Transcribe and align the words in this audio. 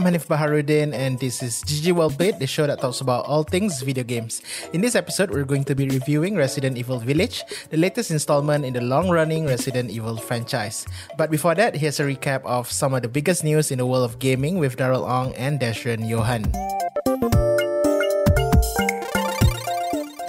I'm 0.00 0.08
Hanif 0.08 0.32
Baharuddin, 0.32 0.96
and 0.96 1.20
this 1.20 1.42
is 1.42 1.60
GG 1.68 1.92
Played, 2.16 2.38
the 2.38 2.46
show 2.46 2.66
that 2.66 2.80
talks 2.80 3.02
about 3.02 3.26
all 3.26 3.44
things 3.44 3.82
video 3.82 4.02
games. 4.02 4.40
In 4.72 4.80
this 4.80 4.94
episode, 4.96 5.28
we're 5.28 5.44
going 5.44 5.64
to 5.64 5.74
be 5.74 5.90
reviewing 5.90 6.36
Resident 6.36 6.78
Evil 6.78 6.98
Village, 6.98 7.44
the 7.68 7.76
latest 7.76 8.10
installment 8.10 8.64
in 8.64 8.72
the 8.72 8.80
long 8.80 9.10
running 9.10 9.44
Resident 9.44 9.90
Evil 9.90 10.16
franchise. 10.16 10.86
But 11.18 11.30
before 11.30 11.54
that, 11.56 11.76
here's 11.76 12.00
a 12.00 12.04
recap 12.04 12.40
of 12.48 12.72
some 12.72 12.94
of 12.94 13.02
the 13.02 13.12
biggest 13.12 13.44
news 13.44 13.70
in 13.70 13.76
the 13.76 13.84
world 13.84 14.08
of 14.08 14.18
gaming 14.18 14.56
with 14.56 14.78
Daryl 14.78 15.04
Ong 15.04 15.34
and 15.34 15.60
Dashran 15.60 16.08
Johan. 16.08 16.48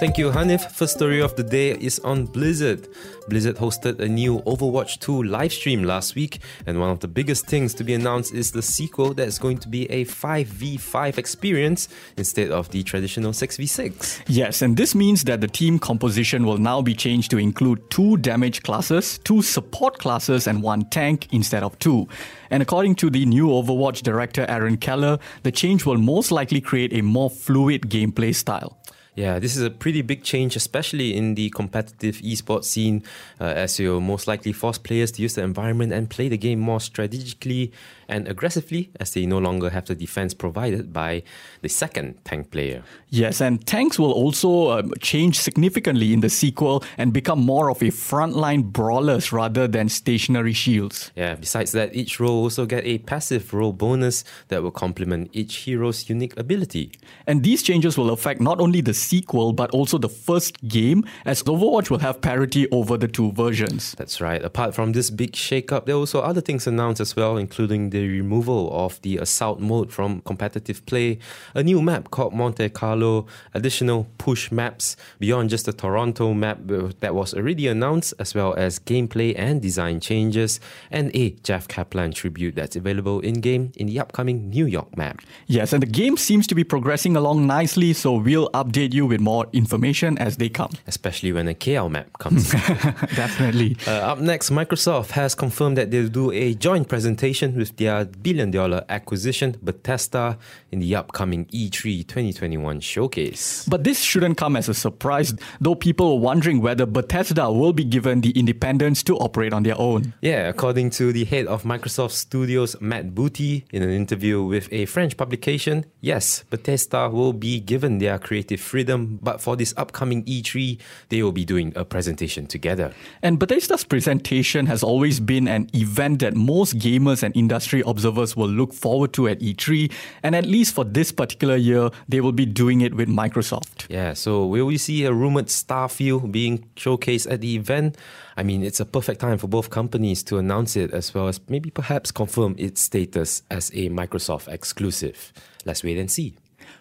Thank 0.02 0.18
you, 0.18 0.32
Hanif. 0.32 0.68
First 0.72 0.94
story 0.94 1.22
of 1.22 1.36
the 1.36 1.44
day 1.44 1.76
is 1.78 2.00
on 2.00 2.24
Blizzard. 2.24 2.88
Blizzard 3.28 3.54
hosted 3.54 4.00
a 4.00 4.08
new 4.08 4.40
Overwatch 4.40 4.98
2 4.98 5.22
live 5.22 5.52
stream 5.52 5.84
last 5.84 6.16
week, 6.16 6.40
and 6.66 6.80
one 6.80 6.90
of 6.90 6.98
the 6.98 7.06
biggest 7.06 7.46
things 7.46 7.72
to 7.74 7.84
be 7.84 7.94
announced 7.94 8.34
is 8.34 8.50
the 8.50 8.62
sequel 8.62 9.14
that's 9.14 9.38
going 9.38 9.58
to 9.58 9.68
be 9.68 9.88
a 9.92 10.04
5v5 10.04 11.18
experience 11.18 11.86
instead 12.16 12.50
of 12.50 12.68
the 12.70 12.82
traditional 12.82 13.30
6v6. 13.30 14.22
Yes, 14.26 14.60
and 14.60 14.76
this 14.76 14.96
means 14.96 15.22
that 15.22 15.40
the 15.40 15.46
team 15.46 15.78
composition 15.78 16.46
will 16.46 16.58
now 16.58 16.82
be 16.82 16.96
changed 16.96 17.30
to 17.30 17.38
include 17.38 17.88
two 17.88 18.16
damage 18.16 18.64
classes, 18.64 19.18
two 19.18 19.40
support 19.40 20.00
classes, 20.00 20.48
and 20.48 20.64
one 20.64 20.84
tank 20.90 21.28
instead 21.30 21.62
of 21.62 21.78
two. 21.78 22.08
And 22.50 22.60
according 22.60 22.96
to 22.96 23.08
the 23.08 23.24
new 23.24 23.46
Overwatch 23.46 24.02
director 24.02 24.46
Aaron 24.48 24.78
Keller, 24.78 25.20
the 25.44 25.52
change 25.52 25.86
will 25.86 25.98
most 25.98 26.32
likely 26.32 26.60
create 26.60 26.92
a 26.92 27.02
more 27.02 27.30
fluid 27.30 27.82
gameplay 27.82 28.34
style. 28.34 28.80
Yeah, 29.14 29.38
this 29.38 29.56
is 29.56 29.62
a 29.62 29.68
pretty 29.68 30.00
big 30.00 30.22
change, 30.22 30.56
especially 30.56 31.14
in 31.14 31.34
the 31.34 31.50
competitive 31.50 32.16
esports 32.16 32.64
scene, 32.64 33.02
uh, 33.38 33.44
as 33.44 33.78
you'll 33.78 34.00
most 34.00 34.26
likely 34.26 34.52
force 34.54 34.78
players 34.78 35.12
to 35.12 35.22
use 35.22 35.34
the 35.34 35.42
environment 35.42 35.92
and 35.92 36.08
play 36.08 36.30
the 36.30 36.38
game 36.38 36.58
more 36.60 36.80
strategically 36.80 37.72
and 38.12 38.28
aggressively, 38.28 38.90
as 39.00 39.14
they 39.14 39.26
no 39.26 39.38
longer 39.38 39.70
have 39.70 39.86
the 39.86 39.94
defense 39.94 40.34
provided 40.34 40.92
by 40.92 41.22
the 41.62 41.68
second 41.68 42.22
tank 42.24 42.50
player. 42.50 42.82
Yes, 43.08 43.40
and 43.40 43.66
tanks 43.66 43.98
will 43.98 44.12
also 44.12 44.68
uh, 44.68 44.82
change 45.00 45.38
significantly 45.38 46.12
in 46.12 46.20
the 46.20 46.28
sequel 46.28 46.84
and 46.98 47.12
become 47.12 47.40
more 47.40 47.70
of 47.70 47.82
a 47.82 47.86
frontline 47.86 48.62
brawlers 48.64 49.32
rather 49.32 49.66
than 49.66 49.88
stationary 49.88 50.52
shields. 50.52 51.10
Yeah, 51.16 51.34
besides 51.34 51.72
that, 51.72 51.94
each 51.94 52.20
role 52.20 52.42
also 52.42 52.66
get 52.66 52.84
a 52.84 52.98
passive 52.98 53.52
role 53.54 53.72
bonus 53.72 54.24
that 54.48 54.62
will 54.62 54.70
complement 54.70 55.30
each 55.32 55.56
hero's 55.64 56.08
unique 56.08 56.38
ability. 56.38 56.92
And 57.26 57.42
these 57.42 57.62
changes 57.62 57.96
will 57.96 58.10
affect 58.10 58.40
not 58.40 58.60
only 58.60 58.80
the 58.80 58.94
sequel 58.94 59.52
but 59.52 59.70
also 59.70 59.98
the 59.98 60.08
first 60.08 60.60
game, 60.68 61.04
as 61.24 61.42
Overwatch 61.42 61.90
will 61.90 61.98
have 61.98 62.20
parity 62.20 62.68
over 62.70 62.96
the 62.96 63.08
two 63.08 63.32
versions. 63.32 63.94
That's 63.96 64.20
right. 64.20 64.42
Apart 64.44 64.74
from 64.74 64.92
this 64.92 65.10
big 65.10 65.32
shakeup, 65.32 65.86
there 65.86 65.94
are 65.94 65.98
also 65.98 66.20
other 66.20 66.40
things 66.40 66.66
announced 66.66 67.00
as 67.00 67.16
well, 67.16 67.36
including 67.36 67.90
the 67.90 68.01
removal 68.08 68.70
of 68.72 69.00
the 69.02 69.18
assault 69.18 69.60
mode 69.60 69.92
from 69.92 70.20
competitive 70.22 70.84
play, 70.86 71.18
a 71.54 71.62
new 71.62 71.82
map 71.82 72.10
called 72.10 72.34
Monte 72.34 72.68
Carlo, 72.70 73.26
additional 73.54 74.06
push 74.18 74.50
maps 74.50 74.96
beyond 75.18 75.50
just 75.50 75.66
the 75.66 75.72
Toronto 75.72 76.32
map 76.34 76.58
that 77.00 77.14
was 77.14 77.34
already 77.34 77.66
announced, 77.66 78.14
as 78.18 78.34
well 78.34 78.54
as 78.54 78.78
gameplay 78.78 79.34
and 79.36 79.60
design 79.60 80.00
changes, 80.00 80.60
and 80.90 81.14
a 81.14 81.30
Jeff 81.42 81.68
Kaplan 81.68 82.12
tribute 82.12 82.54
that's 82.54 82.76
available 82.76 83.20
in 83.20 83.34
game 83.40 83.72
in 83.76 83.86
the 83.86 83.98
upcoming 83.98 84.50
New 84.50 84.66
York 84.66 84.96
map. 84.96 85.20
Yes, 85.46 85.72
and 85.72 85.82
the 85.82 85.86
game 85.86 86.16
seems 86.16 86.46
to 86.46 86.54
be 86.54 86.64
progressing 86.64 87.16
along 87.16 87.46
nicely, 87.46 87.92
so 87.92 88.14
we'll 88.14 88.50
update 88.50 88.92
you 88.92 89.06
with 89.06 89.20
more 89.20 89.46
information 89.52 90.16
as 90.18 90.36
they 90.36 90.48
come. 90.48 90.70
Especially 90.86 91.32
when 91.32 91.48
a 91.48 91.54
KL 91.54 91.90
map 91.90 92.18
comes. 92.18 92.50
Definitely. 93.14 93.76
Uh, 93.86 94.12
up 94.12 94.18
next, 94.18 94.50
Microsoft 94.50 95.10
has 95.10 95.34
confirmed 95.34 95.76
that 95.76 95.90
they'll 95.90 96.08
do 96.08 96.30
a 96.30 96.54
joint 96.54 96.88
presentation 96.88 97.56
with 97.56 97.76
their 97.76 97.91
billion 98.22 98.50
dollar 98.50 98.84
acquisition, 98.88 99.56
Bethesda, 99.62 100.38
in 100.70 100.80
the 100.80 100.94
upcoming 100.96 101.46
E3 101.46 102.06
2021 102.06 102.80
showcase. 102.80 103.66
But 103.68 103.84
this 103.84 104.00
shouldn't 104.00 104.36
come 104.36 104.56
as 104.56 104.68
a 104.68 104.74
surprise, 104.74 105.34
though 105.60 105.74
people 105.74 106.12
are 106.12 106.18
wondering 106.18 106.60
whether 106.60 106.86
Bethesda 106.86 107.50
will 107.50 107.72
be 107.72 107.84
given 107.84 108.20
the 108.20 108.30
independence 108.30 109.02
to 109.04 109.16
operate 109.18 109.52
on 109.52 109.62
their 109.62 109.78
own. 109.78 110.14
Yeah, 110.20 110.48
according 110.48 110.90
to 110.90 111.12
the 111.12 111.24
head 111.24 111.46
of 111.46 111.64
Microsoft 111.64 112.12
Studios, 112.12 112.76
Matt 112.80 113.14
Booty, 113.14 113.64
in 113.72 113.82
an 113.82 113.90
interview 113.90 114.42
with 114.42 114.68
a 114.72 114.86
French 114.86 115.16
publication, 115.16 115.84
yes, 116.00 116.44
Bethesda 116.50 117.08
will 117.08 117.32
be 117.32 117.60
given 117.60 117.98
their 117.98 118.18
creative 118.18 118.60
freedom, 118.60 119.18
but 119.22 119.40
for 119.40 119.56
this 119.56 119.74
upcoming 119.76 120.24
E3, 120.24 120.78
they 121.08 121.22
will 121.22 121.32
be 121.32 121.44
doing 121.44 121.72
a 121.76 121.84
presentation 121.84 122.46
together. 122.46 122.92
And 123.22 123.38
Bethesda's 123.38 123.84
presentation 123.84 124.66
has 124.66 124.82
always 124.82 125.20
been 125.20 125.48
an 125.48 125.68
event 125.74 126.20
that 126.20 126.34
most 126.34 126.78
gamers 126.78 127.22
and 127.22 127.34
industry 127.36 127.71
observers 127.80 128.36
will 128.36 128.48
look 128.48 128.74
forward 128.74 129.12
to 129.14 129.28
at 129.28 129.40
E3, 129.40 129.90
and 130.22 130.36
at 130.36 130.44
least 130.44 130.74
for 130.74 130.84
this 130.84 131.10
particular 131.10 131.56
year, 131.56 131.90
they 132.08 132.20
will 132.20 132.32
be 132.32 132.44
doing 132.44 132.82
it 132.82 132.94
with 132.94 133.08
Microsoft. 133.08 133.86
Yeah, 133.88 134.12
so 134.12 134.44
will 134.46 134.66
we 134.66 134.76
see 134.76 135.04
a 135.04 135.12
rumored 135.12 135.46
Starfield 135.46 136.30
being 136.30 136.68
showcased 136.76 137.30
at 137.30 137.40
the 137.40 137.56
event? 137.56 137.96
I 138.36 138.42
mean, 138.42 138.62
it's 138.62 138.80
a 138.80 138.84
perfect 138.84 139.20
time 139.20 139.38
for 139.38 139.48
both 139.48 139.70
companies 139.70 140.22
to 140.24 140.38
announce 140.38 140.76
it 140.76 140.92
as 140.92 141.14
well 141.14 141.28
as 141.28 141.40
maybe 141.48 141.70
perhaps 141.70 142.10
confirm 142.10 142.54
its 142.58 142.82
status 142.82 143.42
as 143.50 143.70
a 143.70 143.88
Microsoft 143.88 144.48
exclusive. 144.48 145.32
Let's 145.64 145.82
wait 145.82 145.98
and 145.98 146.10
see. 146.10 146.36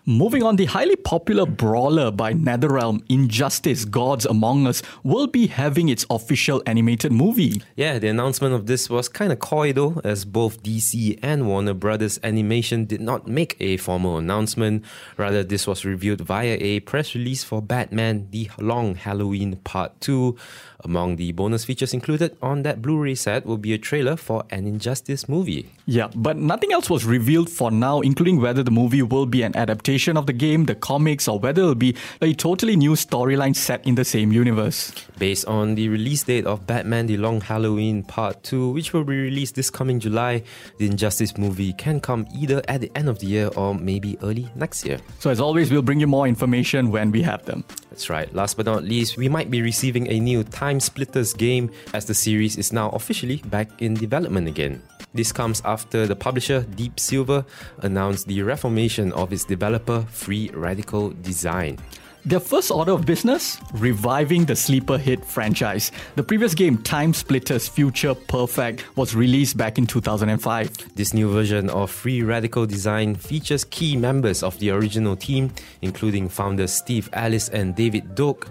Moving 0.06 0.42
on, 0.42 0.56
the 0.56 0.66
highly 0.66 0.96
popular 0.96 1.46
brawler 1.46 2.10
by 2.10 2.34
NetherRealm, 2.34 3.04
Injustice 3.08 3.86
Gods 3.86 4.26
Among 4.26 4.66
Us, 4.66 4.82
will 5.04 5.28
be 5.28 5.46
having 5.46 5.90
its 5.90 6.08
official 6.10 6.64
animated 6.66 7.12
movie. 7.12 7.62
Yeah, 7.76 8.00
the 8.00 8.08
announcement 8.08 8.56
of 8.56 8.66
this 8.66 8.90
was 8.90 9.08
kind 9.08 9.32
of 9.32 9.38
coy 9.38 9.74
though, 9.74 10.02
as 10.04 10.26
both 10.26 10.64
DC 10.64 11.20
and 11.22 11.48
Warner 11.48 11.76
Brothers 11.76 12.20
Animation 12.24 12.86
did 12.86 13.00
not 13.00 13.28
make 13.28 13.56
a 13.60 13.78
formal 13.78 14.18
announcement. 14.18 14.84
Rather, 15.18 15.44
this 15.44 15.68
was 15.68 15.86
revealed 15.86 16.22
via 16.22 16.58
a 16.60 16.80
press 16.80 17.14
release 17.14 17.44
for 17.44 17.62
Batman 17.62 18.28
The 18.32 18.50
Long 18.58 18.96
Halloween 18.96 19.58
Part 19.58 20.02
2. 20.02 20.36
Among 20.84 21.16
the 21.16 21.32
bonus 21.32 21.66
features 21.66 21.94
included 21.94 22.36
on 22.42 22.64
that 22.64 22.82
Blu 22.82 22.98
ray 22.98 23.16
set 23.16 23.46
will 23.46 23.58
be 23.58 23.74
a 23.74 23.78
trailer 23.78 24.16
for 24.16 24.44
an 24.50 24.66
Injustice 24.66 25.30
movie. 25.30 25.70
Yeah, 25.86 26.08
but 26.16 26.38
nothing 26.38 26.72
else 26.72 26.90
was 26.90 27.06
revealed 27.06 27.50
for 27.50 27.70
now, 27.72 28.02
including 28.02 28.42
whether 28.42 28.64
the 28.64 28.72
movie 28.72 29.02
will 29.02 29.26
be 29.26 29.44
an 29.44 29.56
adaptation 29.56 30.18
of 30.18 30.26
the 30.26 30.34
game, 30.34 30.66
the 30.66 30.76
comics, 30.76 31.28
or 31.28 31.40
whether 31.40 31.62
it'll 31.62 31.76
be 31.76 31.96
a 32.22 32.34
totally 32.34 32.76
new 32.76 32.94
storyline 32.94 33.56
set 33.56 33.86
in 33.86 33.96
the 33.96 34.06
same 34.06 34.32
universe. 34.32 34.94
Based 35.20 35.46
on 35.46 35.76
the 35.76 35.90
release 35.90 36.24
date 36.24 36.46
of 36.46 36.66
Batman 36.66 37.08
The 37.08 37.18
Long 37.18 37.42
Halloween 37.42 38.04
Part 38.04 38.44
2, 38.44 38.70
which 38.70 38.94
will 38.94 39.04
be 39.04 39.22
released 39.22 39.56
this 39.56 39.70
coming 39.70 40.00
July, 40.00 40.44
the 40.78 40.88
Injustice 40.88 41.38
movie 41.38 41.74
can 41.74 42.00
come 42.00 42.28
either 42.36 42.62
at 42.68 42.82
the 42.82 42.92
end 42.96 43.10
of 43.10 43.20
the 43.20 43.28
year 43.28 43.50
or 43.56 43.76
maybe 43.76 44.18
early 44.24 44.50
next 44.56 44.86
year. 44.86 45.00
So, 45.20 45.30
as 45.30 45.40
always, 45.40 45.72
we'll 45.72 45.82
bring 45.82 46.00
you 46.00 46.08
more 46.08 46.28
information 46.28 46.92
when 46.92 47.12
we 47.12 47.22
have 47.22 47.46
them. 47.46 47.64
That's 47.90 48.10
right. 48.10 48.34
Last 48.34 48.58
but 48.58 48.66
not 48.66 48.84
least, 48.84 49.18
we 49.18 49.30
might 49.30 49.52
be 49.52 49.62
receiving 49.62 50.10
a 50.10 50.20
new 50.20 50.44
Time 50.44 50.71
Splitters 50.80 51.34
game 51.34 51.72
as 51.94 52.06
the 52.06 52.14
series 52.14 52.58
is 52.58 52.72
now 52.72 52.90
officially 52.92 53.38
back 53.48 53.82
in 53.82 53.94
development 53.94 54.48
again. 54.48 54.82
This 55.14 55.32
comes 55.32 55.62
after 55.66 56.08
the 56.08 56.16
publisher 56.16 56.62
Deep 56.76 57.00
Silver 57.00 57.44
announced 57.80 58.28
the 58.28 58.42
reformation 58.44 59.12
of 59.14 59.34
its 59.34 59.44
developer 59.44 60.02
Free 60.10 60.50
Radical 60.54 61.10
Design. 61.10 61.78
Their 62.24 62.40
first 62.40 62.70
order 62.70 62.92
of 62.92 63.08
business? 63.08 63.58
Reviving 63.74 64.46
the 64.46 64.56
sleeper 64.56 65.00
hit 65.00 65.26
franchise. 65.26 65.92
The 66.16 66.22
previous 66.22 66.54
game, 66.54 66.78
Time 66.78 67.16
Splitters 67.16 67.68
Future 67.68 68.14
Perfect, 68.14 68.96
was 68.96 69.16
released 69.16 69.58
back 69.58 69.80
in 69.80 69.88
2005. 69.88 70.96
This 70.96 71.16
new 71.16 71.32
version 71.32 71.68
of 71.72 71.90
Free 71.90 72.22
Radical 72.22 72.68
Design 72.68 73.16
features 73.16 73.64
key 73.64 73.98
members 73.98 74.44
of 74.44 74.58
the 74.60 74.70
original 74.70 75.16
team, 75.16 75.52
including 75.82 76.30
founders 76.30 76.72
Steve 76.72 77.10
Ellis 77.14 77.50
and 77.50 77.76
David 77.76 78.14
Doak. 78.14 78.50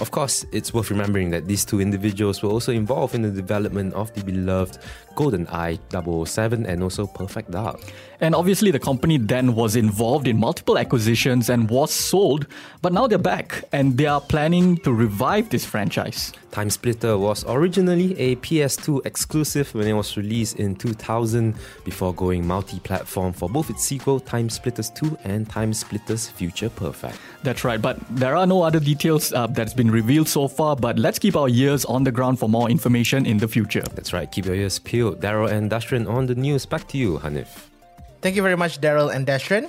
Of 0.00 0.10
course, 0.10 0.44
it's 0.52 0.74
worth 0.74 0.90
remembering 0.90 1.30
that 1.30 1.46
these 1.46 1.64
two 1.64 1.80
individuals 1.80 2.42
were 2.42 2.50
also 2.50 2.72
involved 2.72 3.14
in 3.14 3.22
the 3.22 3.30
development 3.30 3.94
of 3.94 4.12
the 4.14 4.24
beloved 4.24 4.78
GoldenEye 5.14 5.78
007 6.26 6.66
and 6.66 6.82
also 6.82 7.06
Perfect 7.06 7.50
Dark. 7.50 7.80
And 8.20 8.36
obviously, 8.36 8.70
the 8.70 8.78
company 8.78 9.18
then 9.18 9.54
was 9.54 9.74
involved 9.74 10.28
in 10.28 10.38
multiple 10.38 10.78
acquisitions 10.78 11.50
and 11.50 11.68
was 11.68 11.92
sold, 11.92 12.46
but 12.80 12.92
now 12.92 13.08
they're 13.08 13.18
back 13.18 13.64
and 13.72 13.98
they 13.98 14.06
are 14.06 14.20
planning 14.20 14.76
to 14.78 14.92
revive 14.92 15.50
this 15.50 15.64
franchise. 15.64 16.32
Time 16.52 16.70
Splitter 16.70 17.16
was 17.18 17.44
originally 17.48 18.16
a 18.20 18.36
PS2 18.36 19.06
exclusive 19.06 19.74
when 19.74 19.88
it 19.88 19.94
was 19.94 20.16
released 20.18 20.56
in 20.56 20.76
2000 20.76 21.54
before 21.82 22.14
going 22.14 22.46
multi 22.46 22.78
platform 22.80 23.32
for 23.32 23.48
both 23.48 23.70
its 23.70 23.82
sequel, 23.82 24.20
Time 24.20 24.50
Splitters 24.50 24.90
2, 24.90 25.18
and 25.24 25.48
Time 25.48 25.72
Splitters 25.72 26.28
Future 26.28 26.68
Perfect. 26.68 27.18
That's 27.42 27.64
right, 27.64 27.80
but 27.80 27.98
there 28.10 28.36
are 28.36 28.46
no 28.46 28.62
other 28.62 28.78
details 28.78 29.32
uh, 29.32 29.46
that's 29.48 29.74
been 29.74 29.90
revealed 29.90 30.28
so 30.28 30.46
far, 30.46 30.76
but 30.76 30.98
let's 30.98 31.18
keep 31.18 31.36
our 31.36 31.48
ears 31.48 31.84
on 31.86 32.04
the 32.04 32.12
ground 32.12 32.38
for 32.38 32.48
more 32.48 32.70
information 32.70 33.26
in 33.26 33.38
the 33.38 33.48
future. 33.48 33.82
That's 33.94 34.12
right, 34.12 34.30
keep 34.30 34.44
your 34.44 34.54
ears 34.54 34.78
peeled. 34.78 35.01
Daryl 35.10 35.50
and 35.50 35.70
Dashrin, 35.70 36.08
on 36.08 36.26
the 36.26 36.36
news. 36.36 36.64
Back 36.64 36.86
to 36.94 36.98
you, 36.98 37.18
Hanif. 37.18 37.48
Thank 38.22 38.36
you 38.36 38.42
very 38.42 38.56
much, 38.56 38.80
Daryl 38.80 39.12
and 39.12 39.26
Dashran. 39.26 39.68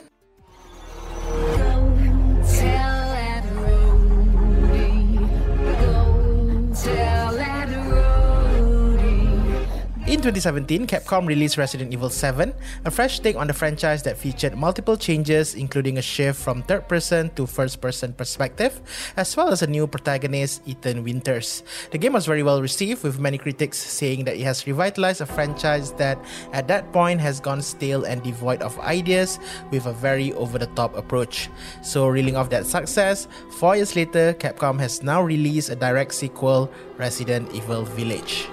2017, 10.23 10.87
Capcom 10.87 11.27
released 11.27 11.57
Resident 11.57 11.91
Evil 11.91 12.09
7, 12.09 12.53
a 12.85 12.91
fresh 12.91 13.19
take 13.19 13.35
on 13.35 13.47
the 13.47 13.53
franchise 13.53 14.03
that 14.03 14.15
featured 14.15 14.55
multiple 14.55 14.95
changes, 14.95 15.53
including 15.53 15.97
a 15.97 16.01
shift 16.01 16.39
from 16.39 16.63
third 16.63 16.87
person 16.87 17.29
to 17.35 17.45
first 17.45 17.81
person 17.81 18.13
perspective, 18.13 18.79
as 19.17 19.35
well 19.35 19.49
as 19.49 19.63
a 19.63 19.67
new 19.67 19.85
protagonist, 19.85 20.61
Ethan 20.65 21.03
Winters. 21.03 21.63
The 21.91 21.97
game 21.97 22.13
was 22.13 22.25
very 22.25 22.41
well 22.41 22.61
received, 22.61 23.03
with 23.03 23.19
many 23.19 23.37
critics 23.37 23.77
saying 23.77 24.23
that 24.23 24.37
it 24.37 24.43
has 24.43 24.65
revitalized 24.65 25.19
a 25.19 25.25
franchise 25.25 25.91
that, 25.99 26.17
at 26.53 26.69
that 26.69 26.93
point, 26.93 27.19
has 27.19 27.41
gone 27.41 27.61
stale 27.61 28.05
and 28.05 28.23
devoid 28.23 28.61
of 28.61 28.79
ideas 28.79 29.39
with 29.71 29.87
a 29.87 29.93
very 29.93 30.31
over 30.39 30.57
the 30.57 30.67
top 30.67 30.95
approach. 30.95 31.49
So, 31.81 32.07
reeling 32.07 32.37
off 32.37 32.49
that 32.51 32.65
success, 32.65 33.27
four 33.59 33.75
years 33.75 33.97
later, 33.97 34.33
Capcom 34.35 34.79
has 34.79 35.03
now 35.03 35.21
released 35.21 35.69
a 35.69 35.75
direct 35.75 36.13
sequel, 36.13 36.71
Resident 36.97 37.51
Evil 37.53 37.83
Village. 37.83 38.47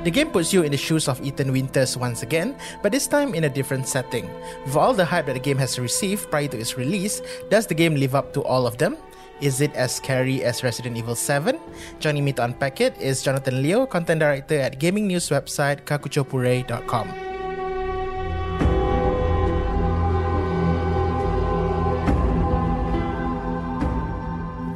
The 0.00 0.10
game 0.10 0.30
puts 0.32 0.50
you 0.50 0.62
in 0.64 0.72
the 0.72 0.80
shoes 0.80 1.08
of 1.08 1.20
Ethan 1.20 1.52
Winters 1.52 1.94
once 1.94 2.22
again, 2.22 2.56
but 2.80 2.90
this 2.90 3.06
time 3.06 3.34
in 3.34 3.44
a 3.44 3.52
different 3.52 3.86
setting. 3.86 4.30
With 4.64 4.74
all 4.74 4.94
the 4.94 5.04
hype 5.04 5.26
that 5.26 5.34
the 5.34 5.44
game 5.44 5.58
has 5.58 5.78
received 5.78 6.30
prior 6.30 6.48
to 6.48 6.56
its 6.56 6.78
release, 6.78 7.20
does 7.50 7.66
the 7.66 7.74
game 7.74 7.94
live 7.96 8.14
up 8.14 8.32
to 8.32 8.42
all 8.42 8.66
of 8.66 8.78
them? 8.78 8.96
Is 9.42 9.60
it 9.60 9.74
as 9.76 9.94
scary 9.94 10.42
as 10.42 10.64
Resident 10.64 10.96
Evil 10.96 11.14
7? 11.14 11.60
Joining 12.00 12.24
me 12.24 12.32
to 12.32 12.44
unpack 12.44 12.80
it 12.80 12.96
is 12.96 13.22
Jonathan 13.22 13.62
Leo, 13.62 13.84
content 13.84 14.20
director 14.20 14.58
at 14.58 14.80
gaming 14.80 15.06
news 15.06 15.28
website 15.28 15.84
kakuchopurei.com. 15.84 17.08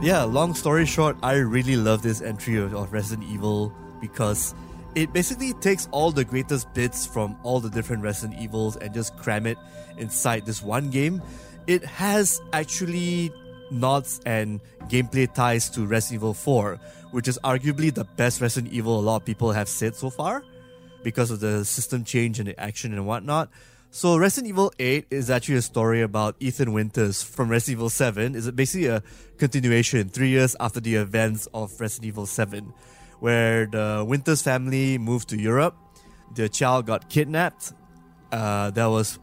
Yeah, 0.05 0.25
long 0.25 0.53
story 0.53 0.85
short, 0.85 1.17
I 1.23 1.41
really 1.41 1.77
love 1.77 2.03
this 2.03 2.21
entry 2.21 2.61
of, 2.61 2.75
of 2.75 2.93
Resident 2.93 3.25
Evil 3.25 3.73
because 4.03 4.55
it 4.95 5.13
basically 5.13 5.53
takes 5.55 5.89
all 5.91 6.11
the 6.11 6.25
greatest 6.25 6.73
bits 6.75 7.07
from 7.07 7.37
all 7.43 7.61
the 7.61 7.71
different 7.71 8.03
Resident 8.03 8.41
Evils 8.41 8.77
and 8.77 8.95
just 8.95 9.17
cram 9.17 9.47
it 9.47 9.59
inside 9.99 10.47
this 10.47 10.63
one 10.63 10.91
game. 10.91 11.23
It 11.67 11.85
has 11.85 12.41
actually 12.53 13.33
nods 13.71 14.21
and 14.25 14.61
gameplay 14.89 15.33
ties 15.33 15.69
to 15.71 15.87
Resident 15.87 16.21
Evil 16.21 16.35
4, 16.35 16.79
which 17.11 17.29
is 17.29 17.39
arguably 17.43 17.93
the 17.93 18.05
best 18.05 18.41
Resident 18.41 18.73
Evil 18.73 19.01
a 19.01 19.03
lot 19.03 19.17
of 19.17 19.25
people 19.25 19.53
have 19.53 19.69
said 19.69 19.97
so 19.97 20.11
far 20.11 20.45
because 21.03 21.31
of 21.31 21.41
the 21.41 21.65
system 21.65 22.05
change 22.05 22.39
and 22.39 22.49
the 22.49 22.59
action 22.61 22.93
and 22.93 23.07
whatnot. 23.07 23.51
So 23.91 24.17
Resident 24.17 24.49
Evil 24.49 24.73
8 24.79 25.07
is 25.11 25.31
actually 25.31 25.57
a 25.57 25.63
story 25.63 26.03
about 26.03 26.35
Ethan 26.41 26.73
Winters 26.73 27.23
from 27.23 27.49
Resident 27.49 27.79
Evil 27.79 27.91
7. 27.91 28.35
It's 28.35 28.51
basically 28.51 28.89
a 28.89 29.03
continuation 29.39 30.09
three 30.09 30.31
years 30.31 30.57
after 30.59 30.81
the 30.81 30.97
events 30.97 31.47
of 31.55 31.81
Resident 31.81 32.07
Evil 32.07 32.27
7, 32.27 32.75
where 33.25 33.65
the 33.65 34.05
Winters 34.07 34.43
family 34.43 34.99
moved 34.99 35.31
to 35.31 35.41
Europe. 35.41 35.75
Their 36.35 36.49
child 36.49 36.85
got 36.85 37.09
kidnapped. 37.09 37.73
Uh, 38.31 38.69
there 38.69 38.91
was 38.91 39.19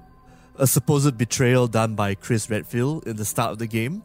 a 0.58 0.66
supposed 0.66 1.20
betrayal 1.20 1.68
done 1.68 1.94
by 1.94 2.16
Chris 2.16 2.50
Redfield 2.50 3.06
in 3.06 3.18
the 3.18 3.26
start 3.26 3.52
of 3.52 3.60
the 3.60 3.68
game. 3.68 4.02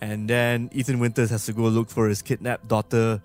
And 0.00 0.30
then 0.30 0.70
Ethan 0.70 1.00
Winters 1.00 1.30
has 1.30 1.44
to 1.46 1.52
go 1.52 1.62
look 1.62 1.90
for 1.90 2.06
his 2.06 2.22
kidnapped 2.22 2.68
daughter 2.68 3.20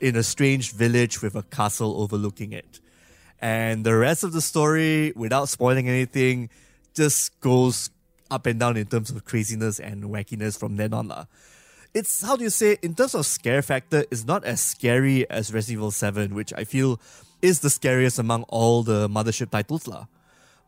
in 0.00 0.16
a 0.16 0.24
strange 0.24 0.72
village 0.72 1.22
with 1.22 1.36
a 1.36 1.44
castle 1.44 2.02
overlooking 2.02 2.52
it. 2.52 2.80
And 3.40 3.86
the 3.86 3.94
rest 3.94 4.24
of 4.24 4.32
the 4.32 4.40
story, 4.40 5.12
without 5.14 5.48
spoiling 5.48 5.88
anything, 5.88 6.50
just 6.94 7.38
goes 7.38 7.90
up 8.28 8.46
and 8.46 8.58
down 8.58 8.76
in 8.76 8.86
terms 8.86 9.10
of 9.10 9.24
craziness 9.24 9.78
and 9.78 10.02
wackiness 10.10 10.58
from 10.58 10.74
then 10.74 10.92
on. 10.92 11.06
lah. 11.06 11.26
It's, 11.94 12.22
how 12.22 12.34
do 12.34 12.42
you 12.42 12.50
say, 12.50 12.76
in 12.82 12.94
terms 12.94 13.14
of 13.14 13.24
scare 13.24 13.62
factor, 13.62 14.04
it's 14.10 14.26
not 14.26 14.44
as 14.44 14.60
scary 14.60 15.30
as 15.30 15.54
Resident 15.54 15.78
Evil 15.78 15.90
7, 15.92 16.34
which 16.34 16.52
I 16.52 16.64
feel 16.64 17.00
is 17.40 17.60
the 17.60 17.70
scariest 17.70 18.18
among 18.18 18.42
all 18.48 18.82
the 18.82 19.08
mothership 19.08 19.50
titles. 19.50 19.86
lah. 19.86 20.06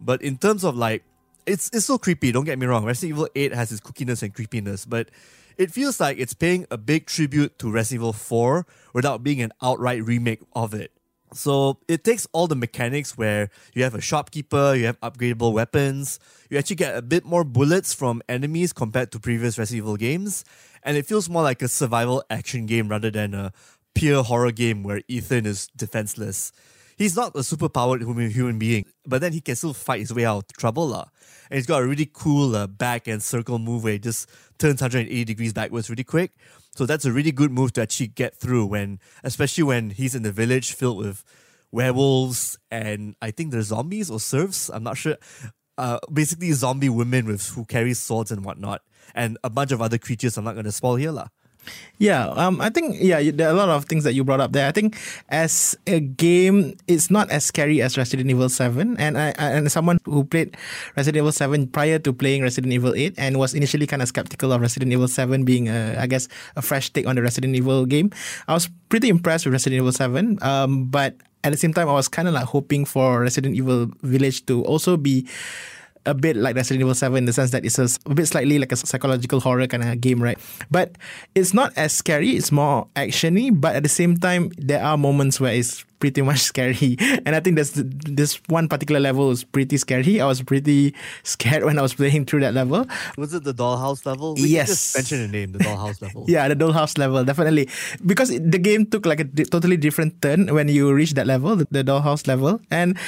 But 0.01 0.23
in 0.23 0.39
terms 0.39 0.63
of 0.63 0.77
like, 0.77 1.03
it's 1.47 1.71
it's 1.73 1.87
so 1.87 1.99
creepy. 1.99 2.31
Don't 2.31 2.45
get 2.45 2.59
me 2.59 2.67
wrong. 2.67 2.85
Resident 2.85 3.17
Evil 3.17 3.29
8 3.35 3.55
has 3.55 3.73
its 3.73 3.81
kookiness 3.81 4.23
and 4.23 4.35
creepiness, 4.35 4.85
but 4.85 5.11
it 5.57 5.73
feels 5.73 5.99
like 5.99 6.19
it's 6.19 6.35
paying 6.35 6.67
a 6.71 6.79
big 6.79 7.07
tribute 7.07 7.59
to 7.59 7.71
Resident 7.71 8.03
Evil 8.03 8.13
4 8.13 8.67
without 8.93 9.23
being 9.23 9.41
an 9.41 9.53
outright 9.63 10.05
remake 10.05 10.43
of 10.55 10.75
it. 10.75 10.93
So 11.37 11.79
it 11.87 12.03
takes 12.03 12.27
all 12.33 12.47
the 12.47 12.57
mechanics 12.57 13.17
where 13.17 13.51
you 13.75 13.85
have 13.85 13.95
a 13.95 14.01
shopkeeper, 14.01 14.75
you 14.75 14.87
have 14.87 15.01
upgradable 15.01 15.53
weapons, 15.53 16.19
you 16.49 16.59
actually 16.59 16.77
get 16.77 16.97
a 16.97 17.03
bit 17.03 17.25
more 17.25 17.45
bullets 17.45 17.93
from 17.93 18.23
enemies 18.29 18.73
compared 18.73 19.13
to 19.13 19.21
previous 19.21 19.59
Resident 19.59 19.85
Evil 19.85 19.97
games, 19.97 20.45
and 20.83 20.97
it 20.97 21.07
feels 21.07 21.29
more 21.29 21.43
like 21.43 21.61
a 21.63 21.69
survival 21.69 22.25
action 22.31 22.67
game 22.67 22.89
rather 22.89 23.11
than 23.11 23.35
a 23.35 23.53
pure 23.95 24.23
horror 24.23 24.53
game 24.53 24.83
where 24.83 25.03
Ethan 25.09 25.47
is 25.47 25.69
defenseless. 25.77 26.53
He's 26.97 27.15
not 27.15 27.35
a 27.37 27.41
superpowered 27.41 28.01
human, 28.33 28.59
being, 28.59 28.87
but 29.07 29.21
then 29.21 29.33
he 29.33 29.41
can 29.43 29.57
still 29.57 29.75
fight 29.75 30.01
his 30.01 30.15
way 30.15 30.25
out 30.25 30.45
of 30.51 30.57
trouble. 30.57 30.89
lah. 30.89 31.05
And 31.51 31.59
he's 31.59 31.67
got 31.67 31.83
a 31.83 31.87
really 31.87 32.09
cool 32.11 32.57
uh, 32.57 32.67
back 32.67 33.07
and 33.07 33.23
circle 33.23 33.59
move 33.59 33.85
where 33.85 33.93
he 33.93 33.99
just 33.99 34.29
turns 34.59 34.81
180 34.81 35.25
degrees 35.25 35.53
backwards 35.53 35.91
really 35.91 36.05
quick. 36.05 36.33
So 36.77 36.85
that's 36.85 37.07
a 37.07 37.13
really 37.13 37.33
good 37.33 37.51
move 37.51 37.73
to 37.75 37.83
actually 37.83 38.09
get 38.09 38.37
through 38.37 38.67
when, 38.67 39.01
especially 39.25 39.65
when 39.65 39.91
he's 39.91 40.15
in 40.15 40.23
the 40.23 40.31
village 40.31 40.73
filled 40.73 40.99
with 40.99 41.25
werewolves 41.73 42.59
and 42.71 43.17
I 43.23 43.31
think 43.31 43.51
they're 43.51 43.63
zombies 43.63 44.11
or 44.11 44.21
serfs. 44.21 44.69
I'm 44.69 44.83
not 44.83 44.99
sure. 44.99 45.17
Uh, 45.79 45.99
basically, 46.13 46.53
zombie 46.53 46.91
women 46.91 47.27
with 47.27 47.49
who 47.49 47.65
carry 47.65 47.95
swords 47.95 48.31
and 48.31 48.45
whatnot, 48.45 48.83
and 49.15 49.37
a 49.45 49.51
bunch 49.51 49.73
of 49.73 49.83
other 49.83 49.99
creatures. 49.99 50.39
I'm 50.39 50.45
not 50.45 50.55
going 50.55 50.65
to 50.65 50.73
spoil 50.73 50.97
here, 50.97 51.13
lah. 51.13 51.29
Yeah, 51.99 52.29
um, 52.37 52.61
I 52.61 52.69
think 52.69 52.97
yeah, 53.01 53.23
there 53.33 53.49
are 53.49 53.55
a 53.55 53.57
lot 53.57 53.71
of 53.71 53.87
things 53.87 54.05
that 54.05 54.13
you 54.13 54.23
brought 54.23 54.41
up 54.41 54.53
there. 54.53 54.69
I 54.69 54.73
think 54.73 54.99
as 55.31 55.77
a 55.87 56.01
game, 56.01 56.77
it's 56.87 57.11
not 57.11 57.31
as 57.31 57.45
scary 57.45 57.81
as 57.81 57.97
Resident 57.97 58.29
Evil 58.29 58.49
Seven, 58.49 58.97
and 58.99 59.17
I, 59.17 59.33
and 59.39 59.73
someone 59.73 59.99
who 60.05 60.25
played 60.25 60.57
Resident 60.97 61.25
Evil 61.25 61.33
Seven 61.33 61.67
prior 61.67 61.99
to 62.01 62.13
playing 62.13 62.43
Resident 62.43 62.73
Evil 62.73 62.95
Eight 62.95 63.15
and 63.17 63.39
was 63.39 63.55
initially 63.55 63.87
kind 63.87 64.03
of 64.03 64.09
skeptical 64.09 64.53
of 64.53 64.61
Resident 64.61 64.93
Evil 64.93 65.09
Seven 65.09 65.45
being, 65.45 65.69
a, 65.69 65.97
I 65.99 66.07
guess, 66.07 66.29
a 66.55 66.61
fresh 66.61 66.93
take 66.93 67.07
on 67.07 67.17
the 67.17 67.23
Resident 67.23 67.57
Evil 67.57 67.87
game. 67.87 68.11
I 68.47 68.53
was 68.53 68.69
pretty 68.91 69.09
impressed 69.09 69.47
with 69.47 69.53
Resident 69.53 69.81
Evil 69.81 69.93
Seven, 69.93 70.39
um, 70.43 70.87
but 70.93 71.17
at 71.45 71.53
the 71.53 71.59
same 71.59 71.73
time, 71.73 71.89
I 71.89 71.93
was 71.93 72.09
kind 72.09 72.29
of 72.29 72.35
like 72.35 72.45
hoping 72.45 72.85
for 72.85 73.21
Resident 73.23 73.55
Evil 73.55 73.89
Village 74.03 74.45
to 74.47 74.65
also 74.65 74.97
be 74.97 75.27
a 76.07 76.15
bit 76.15 76.37
like 76.37 76.57
Resident 76.57 76.81
Evil 76.81 76.95
7 76.95 77.17
in 77.19 77.25
the 77.27 77.33
sense 77.33 77.51
that 77.51 77.65
it's 77.65 77.79
a 77.79 77.89
bit 78.15 78.27
slightly 78.27 78.59
like 78.59 78.73
a 78.73 78.77
psychological 78.77 79.41
horror 79.41 79.67
kind 79.67 79.83
of 79.85 80.01
game, 80.01 80.23
right? 80.23 80.39
But 80.71 80.97
it's 81.35 81.53
not 81.53 81.73
as 81.77 81.93
scary, 81.93 82.31
it's 82.31 82.51
more 82.53 82.87
actiony, 82.97 83.51
but 83.53 83.77
at 83.77 83.83
the 83.83 83.89
same 83.89 84.17
time, 84.17 84.51
there 84.57 84.83
are 84.83 84.97
moments 84.97 85.41
where 85.41 85.53
it's 85.53 85.85
pretty 85.99 86.21
much 86.23 86.41
scary. 86.53 86.97
And 87.25 87.35
I 87.35 87.41
think 87.41 87.57
the, 87.57 87.65
this 88.07 88.37
one 88.49 88.69
particular 88.69 89.01
level 89.01 89.31
is 89.31 89.45
pretty 89.45 89.77
scary. 89.79 90.21
I 90.21 90.27
was 90.27 90.43
pretty 90.43 90.95
scared 91.23 91.65
when 91.69 91.79
I 91.79 91.83
was 91.83 91.95
playing 91.95 92.27
through 92.27 92.41
that 92.41 92.55
level. 92.55 92.87
Was 93.17 93.33
it 93.35 93.45
the 93.45 93.55
dollhouse 93.55 94.05
level? 94.07 94.35
We 94.35 94.49
Yes. 94.49 94.69
just 94.69 94.97
mention 94.97 95.23
the 95.23 95.29
name, 95.29 95.53
the 95.53 95.59
dollhouse 95.61 96.01
level. 96.03 96.25
Yeah, 96.29 96.49
the 96.49 96.57
dollhouse 96.57 96.99
level, 96.99 97.25
definitely. 97.25 97.69
Because 98.05 98.31
it- 98.31 98.51
the 98.51 98.59
game 98.59 98.87
took 98.87 99.07
like 99.07 99.21
a 99.21 99.25
totally 99.25 99.77
different 99.77 100.21
turn 100.23 100.53
when 100.55 100.69
you 100.69 100.93
reach 100.93 101.15
that 101.15 101.27
level, 101.27 101.57
the, 101.57 101.67
the 101.71 101.83
dollhouse 101.85 102.27
level. 102.29 102.61
And 102.71 102.99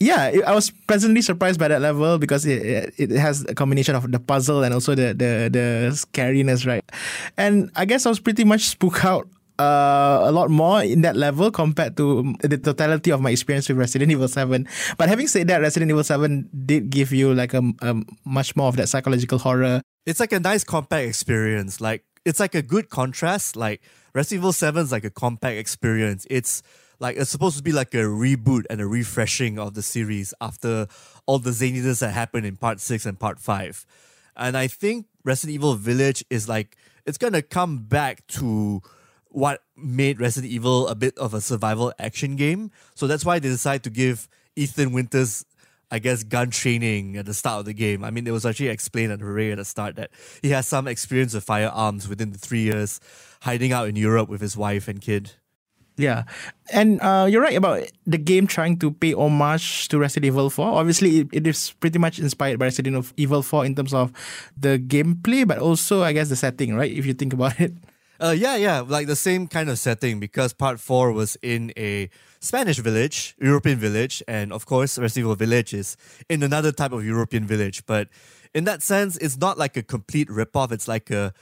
yeah, 0.00 0.32
I 0.46 0.54
was 0.54 0.70
pleasantly 0.70 1.22
surprised 1.22 1.58
by 1.58 1.68
that 1.68 1.80
level 1.80 2.18
because 2.18 2.44
it, 2.46 2.94
it 2.98 3.10
has 3.10 3.44
a 3.48 3.54
combination 3.54 3.94
of 3.94 4.10
the 4.10 4.18
puzzle 4.18 4.62
and 4.62 4.74
also 4.74 4.94
the, 4.94 5.14
the, 5.14 5.48
the 5.50 5.90
scariness, 5.92 6.66
right? 6.66 6.84
And 7.36 7.70
I 7.76 7.84
guess 7.84 8.06
I 8.06 8.08
was 8.08 8.20
pretty 8.20 8.44
much 8.44 8.62
spooked 8.62 9.04
out 9.04 9.28
uh, 9.58 10.20
a 10.24 10.32
lot 10.32 10.50
more 10.50 10.82
in 10.82 11.02
that 11.02 11.16
level 11.16 11.50
compared 11.50 11.96
to 11.96 12.34
the 12.40 12.58
totality 12.58 13.12
of 13.12 13.20
my 13.20 13.30
experience 13.30 13.68
with 13.68 13.78
Resident 13.78 14.10
Evil 14.10 14.28
7. 14.28 14.66
But 14.98 15.08
having 15.08 15.28
said 15.28 15.48
that, 15.48 15.60
Resident 15.60 15.90
Evil 15.90 16.04
7 16.04 16.50
did 16.66 16.90
give 16.90 17.12
you 17.12 17.32
like 17.32 17.54
a, 17.54 17.62
a 17.82 17.94
much 18.24 18.56
more 18.56 18.68
of 18.68 18.76
that 18.76 18.88
psychological 18.88 19.38
horror 19.38 19.80
it's 20.06 20.20
like 20.20 20.32
a 20.32 20.40
nice 20.40 20.64
compact 20.64 21.06
experience. 21.06 21.80
Like 21.80 22.04
it's 22.24 22.40
like 22.40 22.54
a 22.54 22.62
good 22.62 22.90
contrast. 22.90 23.56
Like 23.56 23.82
Resident 24.14 24.40
Evil 24.40 24.52
7 24.52 24.84
is 24.84 24.92
like 24.92 25.04
a 25.04 25.10
compact 25.10 25.56
experience. 25.56 26.26
It's 26.30 26.62
like 26.98 27.16
it's 27.16 27.30
supposed 27.30 27.56
to 27.56 27.62
be 27.62 27.72
like 27.72 27.94
a 27.94 27.98
reboot 27.98 28.64
and 28.70 28.80
a 28.80 28.86
refreshing 28.86 29.58
of 29.58 29.74
the 29.74 29.82
series 29.82 30.34
after 30.40 30.86
all 31.26 31.38
the 31.38 31.50
zaniness 31.50 32.00
that 32.00 32.10
happened 32.10 32.46
in 32.46 32.56
part 32.56 32.80
six 32.80 33.06
and 33.06 33.18
part 33.18 33.38
five. 33.38 33.86
And 34.36 34.56
I 34.56 34.66
think 34.66 35.06
Resident 35.24 35.54
Evil 35.54 35.74
Village 35.74 36.24
is 36.30 36.48
like 36.48 36.76
it's 37.06 37.18
gonna 37.18 37.42
come 37.42 37.78
back 37.78 38.26
to 38.28 38.82
what 39.28 39.62
made 39.76 40.20
Resident 40.20 40.52
Evil 40.52 40.86
a 40.88 40.94
bit 40.94 41.16
of 41.18 41.34
a 41.34 41.40
survival 41.40 41.92
action 41.98 42.36
game. 42.36 42.70
So 42.94 43.06
that's 43.06 43.24
why 43.24 43.38
they 43.38 43.48
decided 43.48 43.82
to 43.84 43.90
give 43.90 44.28
Ethan 44.56 44.92
Winters 44.92 45.44
I 45.90 46.00
guess, 46.00 46.24
gun 46.24 46.50
training 46.50 47.16
at 47.18 47.26
the 47.26 47.34
start 47.34 47.60
of 47.60 47.66
the 47.66 47.72
game. 47.72 48.02
I 48.02 48.10
mean, 48.10 48.26
it 48.26 48.32
was 48.32 48.44
actually 48.44 48.68
explained 48.68 49.12
at 49.12 49.20
Hooray 49.20 49.52
at 49.52 49.58
the 49.58 49.64
start 49.64 49.94
that 49.94 50.10
he 50.42 50.50
has 50.50 50.66
some 50.66 50.88
experience 50.88 51.34
with 51.34 51.44
firearms 51.44 52.08
within 52.08 52.32
the 52.32 52.38
three 52.38 52.62
years 52.62 52.98
hiding 53.42 53.70
out 53.70 53.88
in 53.88 53.94
Europe 53.94 54.28
with 54.28 54.40
his 54.40 54.56
wife 54.56 54.88
and 54.88 55.00
kid. 55.00 55.34
Yeah, 55.96 56.24
and 56.72 57.00
uh, 57.00 57.26
you're 57.30 57.42
right 57.42 57.56
about 57.56 57.86
the 58.04 58.18
game 58.18 58.48
trying 58.48 58.78
to 58.80 58.90
pay 58.90 59.14
homage 59.14 59.86
to 59.88 59.98
Resident 59.98 60.26
Evil 60.26 60.50
4. 60.50 60.66
Obviously, 60.66 61.20
it, 61.20 61.28
it 61.32 61.46
is 61.46 61.70
pretty 61.78 62.00
much 62.00 62.18
inspired 62.18 62.58
by 62.58 62.66
Resident 62.66 63.12
Evil 63.16 63.42
4 63.42 63.64
in 63.64 63.76
terms 63.76 63.94
of 63.94 64.10
the 64.56 64.78
gameplay, 64.78 65.46
but 65.46 65.58
also, 65.58 66.02
I 66.02 66.12
guess, 66.12 66.28
the 66.28 66.36
setting, 66.36 66.74
right? 66.74 66.90
If 66.90 67.06
you 67.06 67.14
think 67.14 67.32
about 67.32 67.60
it. 67.60 67.74
Uh, 68.20 68.34
yeah, 68.36 68.56
yeah, 68.56 68.80
like 68.80 69.06
the 69.06 69.16
same 69.16 69.46
kind 69.46 69.68
of 69.68 69.78
setting 69.78 70.20
because 70.20 70.52
part 70.52 70.78
four 70.78 71.12
was 71.12 71.36
in 71.42 71.72
a 71.76 72.08
Spanish 72.40 72.78
village, 72.78 73.34
European 73.40 73.78
village, 73.78 74.22
and 74.28 74.52
of 74.52 74.66
course, 74.66 74.98
Resident 74.98 75.24
Evil 75.24 75.34
Village 75.34 75.74
is 75.74 75.96
in 76.30 76.42
another 76.42 76.70
type 76.70 76.92
of 76.92 77.04
European 77.04 77.44
village. 77.44 77.84
But 77.86 78.08
in 78.54 78.64
that 78.64 78.82
sense, 78.82 79.16
it's 79.16 79.36
not 79.36 79.58
like 79.58 79.76
a 79.76 79.82
complete 79.82 80.28
ripoff. 80.28 80.70
It's 80.70 80.86
like 80.86 81.10
a 81.10 81.34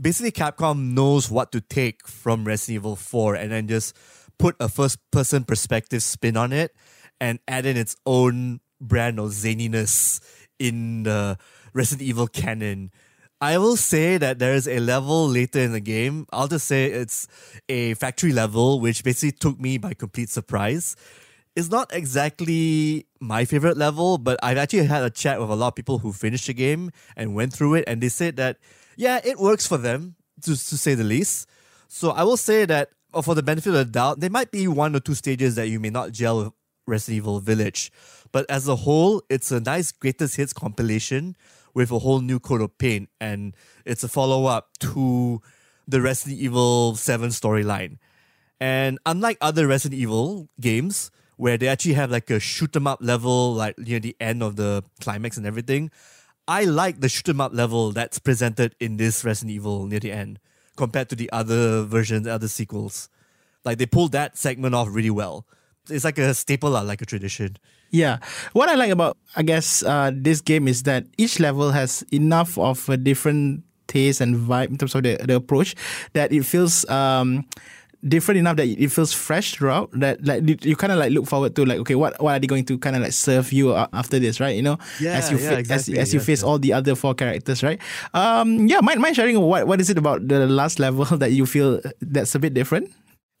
basically 0.00 0.32
Capcom 0.32 0.92
knows 0.94 1.30
what 1.30 1.52
to 1.52 1.60
take 1.60 2.06
from 2.06 2.44
Resident 2.44 2.76
Evil 2.76 2.96
4 2.96 3.34
and 3.34 3.52
then 3.52 3.68
just 3.68 3.96
put 4.38 4.56
a 4.60 4.68
first 4.68 4.98
person 5.10 5.44
perspective 5.44 6.02
spin 6.02 6.36
on 6.36 6.52
it 6.52 6.74
and 7.20 7.38
add 7.48 7.66
in 7.66 7.76
its 7.76 7.96
own 8.04 8.60
brand 8.80 9.18
of 9.18 9.30
zaniness 9.30 10.20
in 10.58 11.04
the 11.04 11.38
Resident 11.72 12.06
Evil 12.06 12.26
canon. 12.26 12.90
I 13.40 13.58
will 13.58 13.76
say 13.76 14.16
that 14.16 14.38
there 14.38 14.54
is 14.54 14.66
a 14.66 14.80
level 14.80 15.28
later 15.28 15.60
in 15.60 15.72
the 15.72 15.80
game. 15.80 16.26
I'll 16.32 16.48
just 16.48 16.66
say 16.66 16.86
it's 16.86 17.28
a 17.68 17.94
factory 17.94 18.32
level, 18.32 18.80
which 18.80 19.04
basically 19.04 19.32
took 19.32 19.60
me 19.60 19.76
by 19.76 19.92
complete 19.92 20.30
surprise. 20.30 20.96
It's 21.54 21.70
not 21.70 21.90
exactly 21.94 23.06
my 23.20 23.44
favorite 23.44 23.76
level, 23.76 24.18
but 24.18 24.38
I've 24.42 24.56
actually 24.58 24.86
had 24.86 25.02
a 25.02 25.10
chat 25.10 25.40
with 25.40 25.50
a 25.50 25.54
lot 25.54 25.68
of 25.68 25.74
people 25.74 25.98
who 25.98 26.12
finished 26.12 26.46
the 26.46 26.54
game 26.54 26.90
and 27.16 27.34
went 27.34 27.52
through 27.52 27.74
it, 27.74 27.84
and 27.86 28.02
they 28.02 28.08
said 28.08 28.36
that, 28.36 28.58
yeah, 28.96 29.20
it 29.24 29.38
works 29.38 29.66
for 29.66 29.78
them, 29.78 30.16
to, 30.42 30.50
to 30.50 30.76
say 30.76 30.94
the 30.94 31.04
least. 31.04 31.48
So 31.88 32.10
I 32.10 32.24
will 32.24 32.36
say 32.36 32.64
that, 32.64 32.90
uh, 33.14 33.22
for 33.22 33.34
the 33.34 33.42
benefit 33.42 33.70
of 33.70 33.74
the 33.74 33.84
doubt, 33.84 34.20
there 34.20 34.30
might 34.30 34.50
be 34.50 34.66
one 34.68 34.94
or 34.96 35.00
two 35.00 35.14
stages 35.14 35.54
that 35.54 35.68
you 35.68 35.78
may 35.80 35.90
not 35.90 36.12
gel 36.12 36.44
with 36.44 36.52
Resident 36.86 37.16
Evil 37.18 37.40
Village. 37.40 37.92
But 38.32 38.46
as 38.50 38.68
a 38.68 38.76
whole, 38.76 39.22
it's 39.30 39.50
a 39.52 39.60
nice 39.60 39.92
greatest 39.92 40.36
hits 40.36 40.52
compilation 40.52 41.36
with 41.74 41.90
a 41.90 41.98
whole 41.98 42.20
new 42.20 42.40
coat 42.40 42.60
of 42.60 42.76
paint, 42.78 43.08
and 43.20 43.54
it's 43.84 44.02
a 44.02 44.08
follow 44.08 44.46
up 44.46 44.70
to 44.80 45.42
the 45.86 46.00
Resident 46.00 46.40
Evil 46.40 46.96
7 46.96 47.30
storyline. 47.30 47.98
And 48.58 48.98
unlike 49.04 49.36
other 49.40 49.66
Resident 49.66 50.00
Evil 50.00 50.48
games, 50.60 51.10
where 51.36 51.58
they 51.58 51.68
actually 51.68 51.92
have 51.92 52.10
like 52.10 52.30
a 52.30 52.40
shoot 52.40 52.74
'em 52.74 52.86
up 52.86 53.00
level, 53.02 53.52
like 53.54 53.78
near 53.78 54.00
the 54.00 54.16
end 54.20 54.42
of 54.42 54.56
the 54.56 54.82
climax 55.00 55.36
and 55.36 55.46
everything, 55.46 55.90
I 56.48 56.64
like 56.64 57.00
the 57.00 57.08
shoot 57.08 57.28
'em 57.28 57.40
up 57.40 57.52
level 57.52 57.92
that's 57.92 58.18
presented 58.18 58.74
in 58.78 58.96
this 58.96 59.24
Resident 59.24 59.54
Evil 59.54 59.86
near 59.86 60.00
the 60.00 60.12
end 60.12 60.38
compared 60.76 61.08
to 61.10 61.16
the 61.16 61.30
other 61.32 61.82
versions, 61.82 62.26
other 62.26 62.48
sequels. 62.48 63.08
Like 63.64 63.78
they 63.78 63.86
pulled 63.86 64.12
that 64.12 64.36
segment 64.38 64.74
off 64.74 64.88
really 64.90 65.10
well. 65.10 65.46
It's 65.90 66.04
like 66.04 66.18
a 66.18 66.34
staple, 66.34 66.70
like 66.70 67.02
a 67.02 67.06
tradition. 67.06 67.56
Yeah. 67.90 68.18
What 68.52 68.68
I 68.68 68.74
like 68.74 68.90
about, 68.90 69.16
I 69.36 69.42
guess, 69.42 69.82
uh, 69.82 70.10
this 70.14 70.40
game 70.40 70.68
is 70.68 70.82
that 70.82 71.06
each 71.16 71.38
level 71.40 71.70
has 71.70 72.02
enough 72.12 72.58
of 72.58 72.88
a 72.88 72.96
different 72.96 73.62
taste 73.86 74.20
and 74.20 74.34
vibe 74.36 74.68
in 74.70 74.78
terms 74.78 74.94
of 74.94 75.04
the, 75.04 75.16
the 75.24 75.36
approach 75.36 75.74
that 76.12 76.32
it 76.32 76.44
feels 76.44 76.88
um, 76.90 77.44
different 78.06 78.38
enough 78.38 78.56
that 78.56 78.66
it 78.66 78.88
feels 78.92 79.12
fresh 79.12 79.54
throughout. 79.54 79.90
That 79.92 80.24
like 80.24 80.48
you, 80.48 80.56
you 80.62 80.76
kind 80.76 80.92
of 80.92 80.98
like 80.98 81.12
look 81.12 81.26
forward 81.26 81.54
to 81.56 81.64
like 81.64 81.78
okay, 81.80 81.94
what 81.94 82.20
what 82.22 82.34
are 82.34 82.38
they 82.38 82.46
going 82.46 82.64
to 82.66 82.78
kind 82.78 82.96
of 82.96 83.02
like 83.02 83.12
serve 83.12 83.52
you 83.52 83.74
after 83.74 84.18
this, 84.18 84.40
right? 84.40 84.54
You 84.56 84.62
know, 84.62 84.78
Yeah, 85.00 85.18
as 85.18 85.30
you 85.30 85.38
yeah, 85.38 85.50
fa- 85.50 85.58
exactly. 85.58 85.98
as, 85.98 86.08
as 86.08 86.14
you 86.14 86.20
Yes, 86.20 86.26
face 86.26 86.38
yes. 86.40 86.42
all 86.44 86.58
the 86.58 86.72
other 86.72 86.94
four 86.94 87.14
characters, 87.14 87.62
right? 87.62 87.80
Um, 88.14 88.66
yeah, 88.66 88.80
mind 88.80 89.00
mind 89.00 89.16
sharing 89.16 89.38
what 89.40 89.66
what 89.66 89.80
is 89.80 89.90
it 89.90 89.98
about 89.98 90.26
the 90.28 90.46
last 90.46 90.78
level 90.78 91.04
that 91.22 91.32
you 91.32 91.46
feel 91.46 91.80
that's 92.00 92.34
a 92.34 92.38
bit 92.38 92.54
different? 92.54 92.92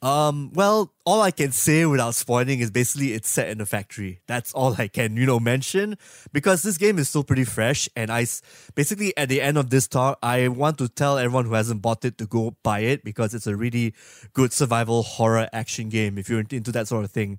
Um, 0.02 0.52
well, 0.52 0.92
all 1.06 1.22
I 1.22 1.30
can 1.30 1.52
say 1.52 1.86
without 1.86 2.14
spoiling 2.14 2.60
is 2.60 2.70
basically 2.70 3.14
it's 3.14 3.30
set 3.30 3.48
in 3.48 3.60
a 3.60 3.66
factory. 3.66 4.20
That's 4.26 4.52
all 4.52 4.74
I 4.78 4.88
can, 4.88 5.16
you 5.16 5.24
know, 5.24 5.40
mention 5.40 5.96
because 6.32 6.62
this 6.62 6.76
game 6.76 6.98
is 6.98 7.08
still 7.08 7.24
pretty 7.24 7.44
fresh. 7.44 7.88
And 7.96 8.10
I 8.10 8.26
basically 8.74 9.16
at 9.16 9.30
the 9.30 9.40
end 9.40 9.56
of 9.56 9.70
this 9.70 9.88
talk, 9.88 10.18
I 10.22 10.48
want 10.48 10.78
to 10.78 10.88
tell 10.88 11.16
everyone 11.16 11.46
who 11.46 11.54
hasn't 11.54 11.80
bought 11.80 12.04
it 12.04 12.18
to 12.18 12.26
go 12.26 12.56
buy 12.62 12.80
it 12.80 13.04
because 13.04 13.32
it's 13.32 13.46
a 13.46 13.56
really 13.56 13.94
good 14.34 14.52
survival 14.52 15.02
horror 15.02 15.48
action 15.52 15.88
game 15.88 16.18
if 16.18 16.28
you're 16.28 16.44
into 16.50 16.72
that 16.72 16.88
sort 16.88 17.04
of 17.04 17.10
thing. 17.10 17.38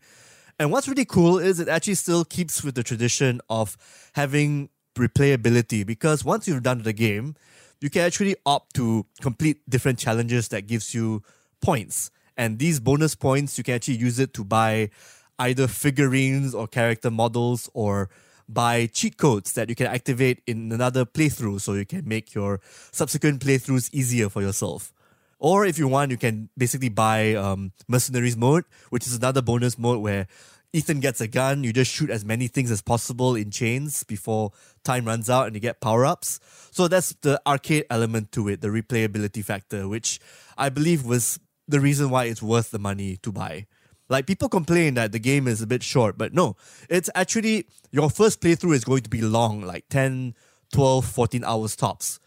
And 0.59 0.71
what's 0.71 0.87
really 0.87 1.05
cool 1.05 1.37
is 1.37 1.59
it 1.59 1.67
actually 1.67 1.95
still 1.95 2.25
keeps 2.25 2.63
with 2.63 2.73
the 2.73 2.83
tradition 2.83 3.39
of 3.49 3.77
having 4.13 4.69
replayability 4.95 5.85
because 5.85 6.25
once 6.25 6.47
you've 6.47 6.63
done 6.63 6.81
the 6.81 6.93
game, 6.93 7.35
you 7.79 7.91
can 7.91 8.01
actually 8.01 8.35
opt 8.45 8.75
to 8.75 9.05
complete 9.21 9.61
different 9.69 9.99
challenges 9.99 10.47
that 10.47 10.65
gives 10.65 10.95
you 10.95 11.21
points. 11.61 12.09
And 12.37 12.59
these 12.59 12.79
bonus 12.79 13.15
points, 13.15 13.57
you 13.57 13.63
can 13.63 13.75
actually 13.75 13.97
use 13.97 14.19
it 14.19 14.33
to 14.35 14.43
buy 14.45 14.91
either 15.39 15.67
figurines 15.67 16.53
or 16.53 16.67
character 16.67 17.11
models 17.11 17.69
or 17.73 18.09
buy 18.47 18.85
cheat 18.85 19.17
codes 19.17 19.53
that 19.53 19.69
you 19.69 19.75
can 19.75 19.87
activate 19.87 20.41
in 20.47 20.71
another 20.71 21.05
playthrough 21.05 21.59
so 21.59 21.73
you 21.73 21.85
can 21.85 22.07
make 22.07 22.33
your 22.33 22.61
subsequent 22.91 23.41
playthroughs 23.41 23.89
easier 23.93 24.29
for 24.29 24.41
yourself. 24.41 24.93
Or 25.39 25.65
if 25.65 25.77
you 25.77 25.87
want, 25.87 26.11
you 26.11 26.17
can 26.17 26.49
basically 26.57 26.89
buy 26.89 27.35
um, 27.35 27.71
Mercenaries 27.87 28.37
mode, 28.37 28.63
which 28.89 29.05
is 29.05 29.15
another 29.15 29.41
bonus 29.41 29.77
mode 29.77 30.01
where 30.01 30.27
Ethan 30.73 30.99
gets 30.99 31.21
a 31.21 31.27
gun. 31.27 31.63
You 31.63 31.73
just 31.73 31.91
shoot 31.91 32.09
as 32.09 32.25
many 32.25 32.47
things 32.47 32.71
as 32.71 32.81
possible 32.81 33.35
in 33.35 33.51
chains 33.51 34.03
before 34.03 34.51
time 34.83 35.05
runs 35.05 35.29
out 35.29 35.45
and 35.45 35.55
you 35.55 35.59
get 35.59 35.79
power 35.79 36.05
ups. 36.05 36.39
So 36.71 36.87
that's 36.87 37.13
the 37.21 37.39
arcade 37.45 37.85
element 37.89 38.31
to 38.33 38.47
it, 38.47 38.61
the 38.61 38.69
replayability 38.69 39.43
factor, 39.43 39.87
which 39.87 40.19
I 40.57 40.69
believe 40.69 41.05
was 41.05 41.39
the 41.67 41.79
reason 41.79 42.09
why 42.09 42.25
it's 42.25 42.41
worth 42.41 42.71
the 42.71 42.79
money 42.79 43.17
to 43.17 43.31
buy. 43.31 43.67
Like 44.09 44.25
people 44.25 44.47
complain 44.47 44.93
that 44.93 45.11
the 45.11 45.19
game 45.19 45.47
is 45.47 45.61
a 45.61 45.67
bit 45.67 45.83
short, 45.83 46.17
but 46.17 46.33
no, 46.33 46.55
it's 46.89 47.09
actually 47.13 47.67
your 47.91 48.09
first 48.09 48.41
playthrough 48.41 48.73
is 48.73 48.85
going 48.85 49.01
to 49.01 49.09
be 49.09 49.21
long, 49.21 49.61
like 49.61 49.89
10, 49.89 50.33
12, 50.71 51.05
14 51.05 51.43
hours 51.43 51.75
tops. 51.75 52.19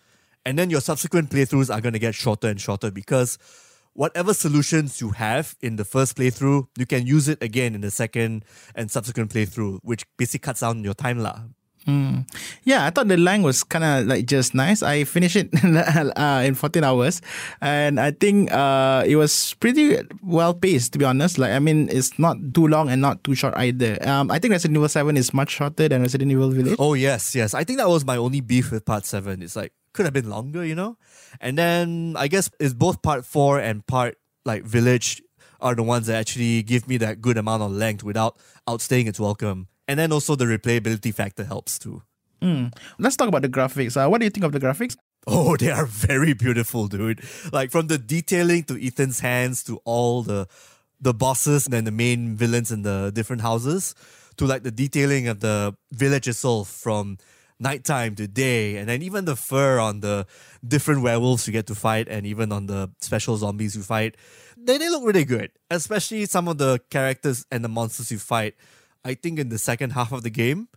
And 0.45 0.59
then 0.59 0.71
your 0.71 0.81
subsequent 0.81 1.31
playthroughs 1.31 1.75
are 1.75 1.81
going 1.81 1.93
to 1.93 1.99
get 1.99 2.15
shorter 2.15 2.49
and 2.49 2.61
shorter 2.61 2.91
because 2.91 3.39
whatever 3.95 4.33
solutions 4.35 5.01
you 5.01 5.11
have 5.11 5.57
in 5.61 5.77
the 5.77 5.85
first 5.85 6.17
playthrough, 6.17 6.67
you 6.77 6.87
can 6.87 7.07
use 7.07 7.29
it 7.29 7.43
again 7.43 7.75
in 7.75 7.81
the 7.81 7.91
second 7.91 8.45
and 8.75 8.91
subsequent 8.91 9.31
playthrough, 9.31 9.79
which 9.83 10.05
basically 10.17 10.41
cuts 10.41 10.61
down 10.61 10.85
your 10.85 10.95
time 10.95 11.19
lah. 11.87 12.25
Yeah, 12.65 12.87
I 12.87 12.91
thought 12.91 13.09
the 13.09 13.17
line 13.17 13.43
was 13.43 13.65
kind 13.65 13.85
of 13.85 14.07
like 14.07 14.27
just 14.27 14.55
nice. 14.55 14.83
I 14.83 15.05
finished 15.05 15.37
it 15.37 15.49
uh, 15.65 16.43
in 16.45 16.55
14 16.55 16.85
hours, 16.85 17.21
and 17.61 17.99
I 17.99 18.11
think 18.11 18.53
uh, 18.53 19.05
it 19.07 19.17
was 19.17 19.55
pretty 19.61 19.99
well 20.23 20.55
paced. 20.55 20.93
To 20.93 20.99
be 20.99 21.05
honest, 21.05 21.39
like 21.39 21.53
I 21.53 21.59
mean, 21.59 21.89
it's 21.91 22.19
not 22.19 22.37
too 22.55 22.69
long 22.69 22.89
and 22.89 23.01
not 23.01 23.25
too 23.25 23.35
short 23.35 23.55
either. 23.57 23.97
Um, 24.07 24.31
I 24.31 24.39
think 24.39 24.53
Resident 24.53 24.77
Evil 24.77 24.89
7 24.89 25.17
is 25.17 25.33
much 25.33 25.51
shorter 25.51 25.89
than 25.89 26.03
Resident 26.03 26.31
Evil 26.31 26.51
Village. 26.51 26.77
Oh 26.79 26.95
yes, 26.95 27.35
yes. 27.35 27.55
I 27.55 27.65
think 27.65 27.79
that 27.79 27.89
was 27.89 28.05
my 28.05 28.17
only 28.17 28.41
beef 28.41 28.71
with 28.71 28.85
part 28.85 29.05
seven. 29.05 29.43
It's 29.43 29.57
like 29.57 29.73
could 29.93 30.05
have 30.07 30.15
been 30.15 30.31
longer, 30.31 30.65
you 30.65 30.75
know. 30.75 30.97
And 31.41 31.59
then 31.59 32.15
I 32.17 32.29
guess 32.29 32.51
it's 32.61 32.75
both 32.75 33.03
part 33.03 33.25
four 33.25 33.59
and 33.59 33.87
part 33.87 34.17
like 34.45 34.65
village 34.65 35.23
are 35.61 35.75
the 35.75 35.83
ones 35.83 36.07
that 36.07 36.17
actually 36.17 36.63
give 36.63 36.89
me 36.89 36.97
that 36.99 37.21
good 37.21 37.37
amount 37.37 37.63
of 37.63 37.71
length 37.71 38.03
without 38.03 38.39
outstaying 38.69 39.07
its 39.07 39.21
welcome. 39.21 39.69
And 39.91 39.99
then 39.99 40.13
also 40.13 40.37
the 40.37 40.45
replayability 40.45 41.13
factor 41.13 41.43
helps 41.43 41.77
too. 41.77 42.03
Let's 43.01 43.17
talk 43.17 43.27
about 43.27 43.43
the 43.43 43.49
graphics. 43.49 43.97
Uh, 43.97 44.09
what 44.09 44.19
do 44.19 44.25
you 44.25 44.31
think 44.31 44.45
of 44.45 44.53
the 44.53 44.61
graphics? 44.61 44.97
Oh, 45.27 45.57
they 45.59 45.69
are 45.69 45.85
very 45.85 46.33
beautiful, 46.33 46.87
dude. 46.87 47.25
Like 47.53 47.73
from 47.73 47.89
the 47.89 47.99
detailing 47.99 48.63
to 48.65 48.81
Ethan's 48.81 49.19
hands 49.19 49.65
to 49.65 49.81
all 49.85 50.23
the 50.23 50.47
the 51.01 51.13
bosses 51.13 51.67
and 51.67 51.73
then 51.73 51.85
the 51.87 51.91
main 51.91 52.37
villains 52.37 52.71
in 52.71 52.83
the 52.83 53.11
different 53.13 53.43
houses 53.43 53.97
to 54.37 54.47
like 54.47 54.63
the 54.63 54.71
detailing 54.71 55.27
of 55.27 55.41
the 55.41 55.75
village 55.91 56.29
itself 56.29 56.69
from 56.69 57.19
nighttime 57.59 58.15
to 58.15 58.29
day 58.29 58.77
and 58.77 58.89
then 58.89 59.03
even 59.03 59.25
the 59.25 59.35
fur 59.35 59.81
on 59.81 60.01
the 60.01 60.27
different 60.67 61.03
werewolves 61.03 61.47
you 61.47 61.53
get 61.53 61.67
to 61.67 61.75
fight 61.75 62.07
and 62.07 62.27
even 62.27 62.53
on 62.53 62.67
the 62.67 62.91
special 63.01 63.37
zombies 63.37 63.75
you 63.75 63.83
fight 63.83 64.15
they, 64.57 64.77
they 64.77 64.91
look 64.91 65.05
really 65.05 65.25
good 65.25 65.51
especially 65.71 66.27
some 66.27 66.49
of 66.49 66.59
the 66.59 66.79
characters 66.91 67.47
and 67.51 67.65
the 67.65 67.69
monsters 67.69 68.13
you 68.13 68.19
fight 68.19 68.55
i 69.05 69.15
think 69.15 69.39
in 69.39 69.49
the 69.49 69.59
second 69.59 69.91
half 69.99 70.13
of 70.13 70.23
the 70.23 70.31
game. 70.31 70.69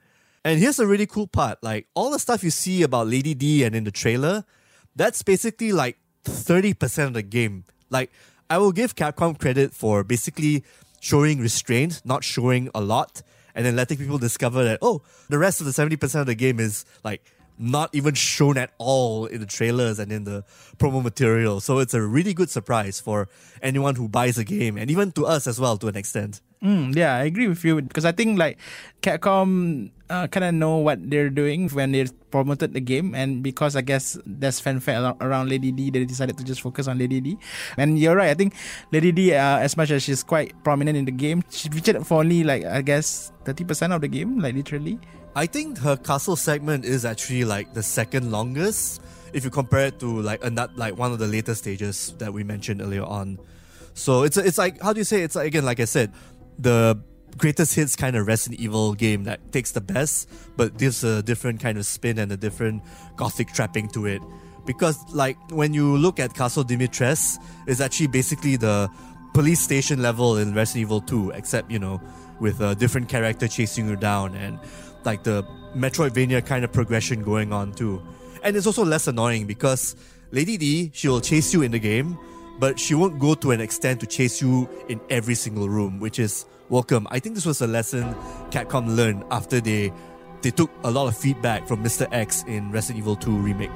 And 0.46 0.60
here's 0.60 0.78
a 0.78 0.86
really 0.86 1.06
cool 1.06 1.28
part 1.28 1.64
like 1.64 1.88
all 1.94 2.12
the 2.12 2.20
stuff 2.20 2.44
you 2.44 2.50
see 2.50 2.84
about 2.84 3.08
lady 3.08 3.34
d 3.34 3.64
and 3.64 3.76
in 3.76 3.84
the 3.86 3.92
trailer 3.92 4.44
that's 4.96 5.24
basically 5.24 5.72
like 5.72 5.98
30% 6.26 7.08
of 7.08 7.14
the 7.14 7.24
game. 7.24 7.66
Like 7.90 8.12
i 8.50 8.58
will 8.58 8.72
give 8.72 8.96
capcom 8.96 9.40
credit 9.40 9.74
for 9.74 10.04
basically 10.04 10.64
showing 11.00 11.40
restraint 11.40 12.02
not 12.06 12.24
showing 12.24 12.70
a 12.76 12.82
lot 12.82 13.22
and 13.56 13.66
then 13.66 13.76
letting 13.76 13.98
people 13.98 14.18
discover 14.18 14.64
that 14.64 14.80
oh 14.82 15.02
the 15.30 15.38
rest 15.38 15.62
of 15.62 15.66
the 15.66 15.72
70% 15.72 16.20
of 16.20 16.26
the 16.26 16.36
game 16.36 16.60
is 16.60 16.86
like 17.04 17.24
not 17.58 17.90
even 17.94 18.14
shown 18.14 18.58
at 18.58 18.72
all 18.78 19.26
in 19.26 19.40
the 19.40 19.46
trailers 19.46 20.00
and 20.00 20.12
in 20.12 20.24
the 20.24 20.44
promo 20.78 21.04
material. 21.04 21.62
So 21.62 21.80
it's 21.80 21.94
a 21.94 22.02
really 22.02 22.34
good 22.34 22.50
surprise 22.50 23.00
for 23.00 23.30
anyone 23.62 23.96
who 23.96 24.08
buys 24.08 24.38
a 24.38 24.44
game 24.44 24.78
and 24.78 24.90
even 24.90 25.12
to 25.14 25.26
us 25.26 25.48
as 25.48 25.60
well 25.60 25.78
to 25.78 25.88
an 25.88 25.96
extent 25.96 26.42
Mm, 26.64 26.96
yeah, 26.96 27.16
I 27.16 27.28
agree 27.28 27.48
with 27.48 27.64
you 27.66 27.82
because 27.82 28.06
I 28.06 28.14
think 28.14 28.40
like 28.40 28.58
Capcom 29.02 29.92
uh, 30.10 30.28
kind 30.28 30.46
of 30.46 30.54
know 30.54 30.78
what 30.78 30.98
they're 31.10 31.30
doing 31.30 31.68
when 31.70 31.92
they 31.92 32.08
promoted 32.32 32.74
the 32.74 32.80
game, 32.80 33.14
and 33.14 33.44
because 33.44 33.76
I 33.76 33.82
guess 33.82 34.18
there's 34.26 34.62
fanfare 34.62 35.14
around 35.20 35.50
Lady 35.50 35.74
D, 35.74 35.92
they 35.92 36.06
decided 36.06 36.38
to 36.38 36.44
just 36.44 36.62
focus 36.62 36.88
on 36.88 36.98
Lady 37.00 37.20
D. 37.20 37.38
And 37.76 38.00
you're 38.00 38.16
right, 38.16 38.30
I 38.30 38.34
think 38.34 38.56
Lady 38.94 39.12
D, 39.12 39.34
uh, 39.34 39.60
as 39.60 39.76
much 39.76 39.92
as 39.92 40.04
she's 40.04 40.24
quite 40.24 40.56
prominent 40.64 40.96
in 40.96 41.04
the 41.04 41.12
game, 41.12 41.44
she 41.50 41.68
featured 41.68 42.08
for 42.08 42.22
only 42.22 42.46
like 42.46 42.64
I 42.64 42.82
guess 42.82 43.34
thirty 43.44 43.66
percent 43.66 43.92
of 43.92 44.00
the 44.00 44.08
game, 44.08 44.40
like 44.40 44.56
literally. 44.56 45.00
I 45.36 45.48
think 45.48 45.80
her 45.80 45.98
castle 45.98 46.38
segment 46.38 46.86
is 46.86 47.04
actually 47.04 47.44
like 47.44 47.74
the 47.74 47.84
second 47.84 48.32
longest 48.32 49.02
if 49.34 49.44
you 49.44 49.50
compare 49.50 49.88
it 49.88 50.00
to 50.00 50.22
like 50.22 50.44
another 50.46 50.72
like 50.78 50.96
one 50.96 51.12
of 51.12 51.20
the 51.20 51.28
later 51.28 51.56
stages 51.56 52.14
that 52.20 52.32
we 52.32 52.44
mentioned 52.46 52.82
earlier 52.82 53.04
on. 53.04 53.40
So 53.96 54.24
it's 54.24 54.38
it's 54.38 54.58
like 54.58 54.82
how 54.82 54.94
do 54.94 55.00
you 55.00 55.04
say 55.04 55.22
it's 55.22 55.36
like, 55.36 55.48
again 55.48 55.66
like 55.66 55.80
I 55.80 55.86
said, 55.86 56.12
the 56.58 57.02
greatest 57.38 57.76
hits 57.76 57.96
kind 57.96 58.16
of 58.16 58.28
Resident 58.28 58.60
Evil 58.62 58.94
game 58.94 59.24
that 59.24 59.52
takes 59.52 59.72
the 59.72 59.82
best 59.82 60.30
but 60.56 60.78
gives 60.78 61.04
a 61.04 61.24
different 61.24 61.60
kind 61.60 61.78
of 61.78 61.86
spin 61.86 62.20
and 62.20 62.32
a 62.32 62.38
different 62.38 62.84
gothic 63.16 63.52
trapping 63.54 63.88
to 63.90 64.06
it. 64.06 64.22
Because 64.66 64.98
like 65.14 65.38
when 65.52 65.74
you 65.74 65.98
look 65.98 66.20
at 66.20 66.34
Castle 66.34 66.64
Dimitrescu, 66.64 67.38
it's 67.68 67.82
actually 67.82 68.08
basically 68.08 68.56
the 68.56 68.90
police 69.34 69.60
station 69.60 70.02
level 70.02 70.38
in 70.38 70.54
Resident 70.54 70.82
Evil 70.84 71.02
2, 71.02 71.32
except 71.32 71.72
you 71.72 71.80
know 71.80 72.02
with 72.40 72.62
a 72.62 72.76
different 72.76 73.10
character 73.10 73.48
chasing 73.48 73.88
you 73.88 73.96
down 73.96 74.36
and 74.36 74.60
like 75.06 75.24
the 75.24 75.44
Metroidvania 75.76 76.46
kind 76.46 76.64
of 76.64 76.72
progression 76.72 77.24
going 77.24 77.52
on 77.52 77.74
too. 77.74 78.02
And 78.44 78.56
it's 78.56 78.68
also 78.68 78.86
less 78.86 79.08
annoying 79.08 79.48
because 79.48 79.96
Lady 80.32 80.58
D, 80.58 80.92
she 80.94 81.08
will 81.08 81.22
chase 81.22 81.54
you 81.54 81.62
in 81.62 81.72
the 81.72 81.80
game, 81.80 82.18
but 82.60 82.80
she 82.80 82.96
won't 82.96 83.20
go 83.20 83.36
to 83.36 83.52
an 83.52 83.62
extent 83.62 84.00
to 84.02 84.08
chase 84.08 84.42
you 84.42 84.70
in 84.90 85.00
every 85.10 85.36
single 85.36 85.70
room, 85.70 86.00
which 86.00 86.20
is 86.20 86.46
welcome. 86.70 87.08
I 87.12 87.20
think 87.20 87.36
this 87.36 87.46
was 87.46 87.62
a 87.62 87.68
lesson 87.68 88.14
Capcom 88.52 88.96
learned 88.96 89.24
after 89.32 89.60
they 89.60 89.92
they 90.42 90.52
took 90.52 90.70
a 90.84 90.92
lot 90.92 91.08
of 91.08 91.16
feedback 91.16 91.68
from 91.68 91.82
Mr. 91.82 92.06
X 92.12 92.44
in 92.48 92.70
Resident 92.70 93.00
Evil 93.00 93.16
2 93.16 93.32
remake. 93.32 93.72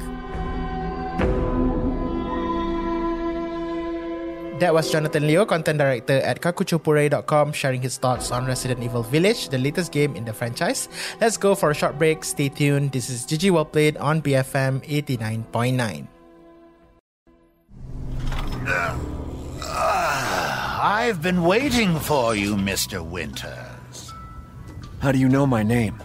That 4.59 4.73
was 4.73 4.91
Jonathan 4.91 5.27
Leo, 5.27 5.45
content 5.45 5.77
director 5.77 6.17
at 6.17 6.41
kakuchopurei.com, 6.41 7.53
sharing 7.53 7.81
his 7.81 7.97
thoughts 7.97 8.31
on 8.31 8.47
Resident 8.47 8.81
Evil 8.83 9.03
Village, 9.03 9.49
the 9.49 9.57
latest 9.57 9.91
game 9.91 10.15
in 10.15 10.25
the 10.25 10.33
franchise. 10.33 10.89
Let's 11.21 11.37
go 11.37 11.53
for 11.53 11.69
a 11.71 11.75
short 11.75 11.97
break. 11.97 12.25
Stay 12.25 12.49
tuned. 12.49 12.91
This 12.91 13.09
is 13.09 13.23
GG 13.25 13.51
Well 13.51 13.65
Played 13.65 13.97
on 13.97 14.21
BFM 14.21 14.81
89.9. 14.83 16.16
Ah, 18.69 18.99
I've 20.99 21.21
been 21.21 21.43
waiting 21.43 21.99
for 21.99 22.35
you, 22.35 22.55
Mr. 22.55 23.05
Winters. 23.05 24.13
How 24.99 25.11
do 25.11 25.19
you 25.19 25.29
know 25.29 25.47
my 25.47 25.63
name? 25.63 26.01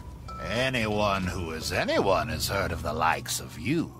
Anyone 0.48 1.24
who 1.24 1.50
is 1.52 1.72
anyone 1.72 2.28
has 2.28 2.48
heard 2.48 2.72
of 2.72 2.82
the 2.82 2.92
likes 2.92 3.40
of 3.40 3.58
you. 3.58 3.92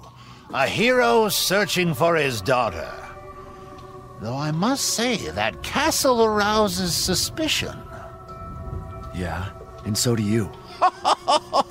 A 0.53 0.67
hero 0.67 1.29
searching 1.29 1.95
for 1.95 2.15
his 2.15 2.43
daughter. 2.43 2.93
Though 4.21 4.37
I 4.37 4.53
must 4.53 4.91
say, 4.91 5.17
that 5.31 5.63
castle 5.63 6.23
arouses 6.23 6.95
suspicion. 6.95 7.77
Yeah, 9.15 9.51
and 9.85 9.97
so 9.97 10.15
do 10.15 10.23
you. 10.23 10.51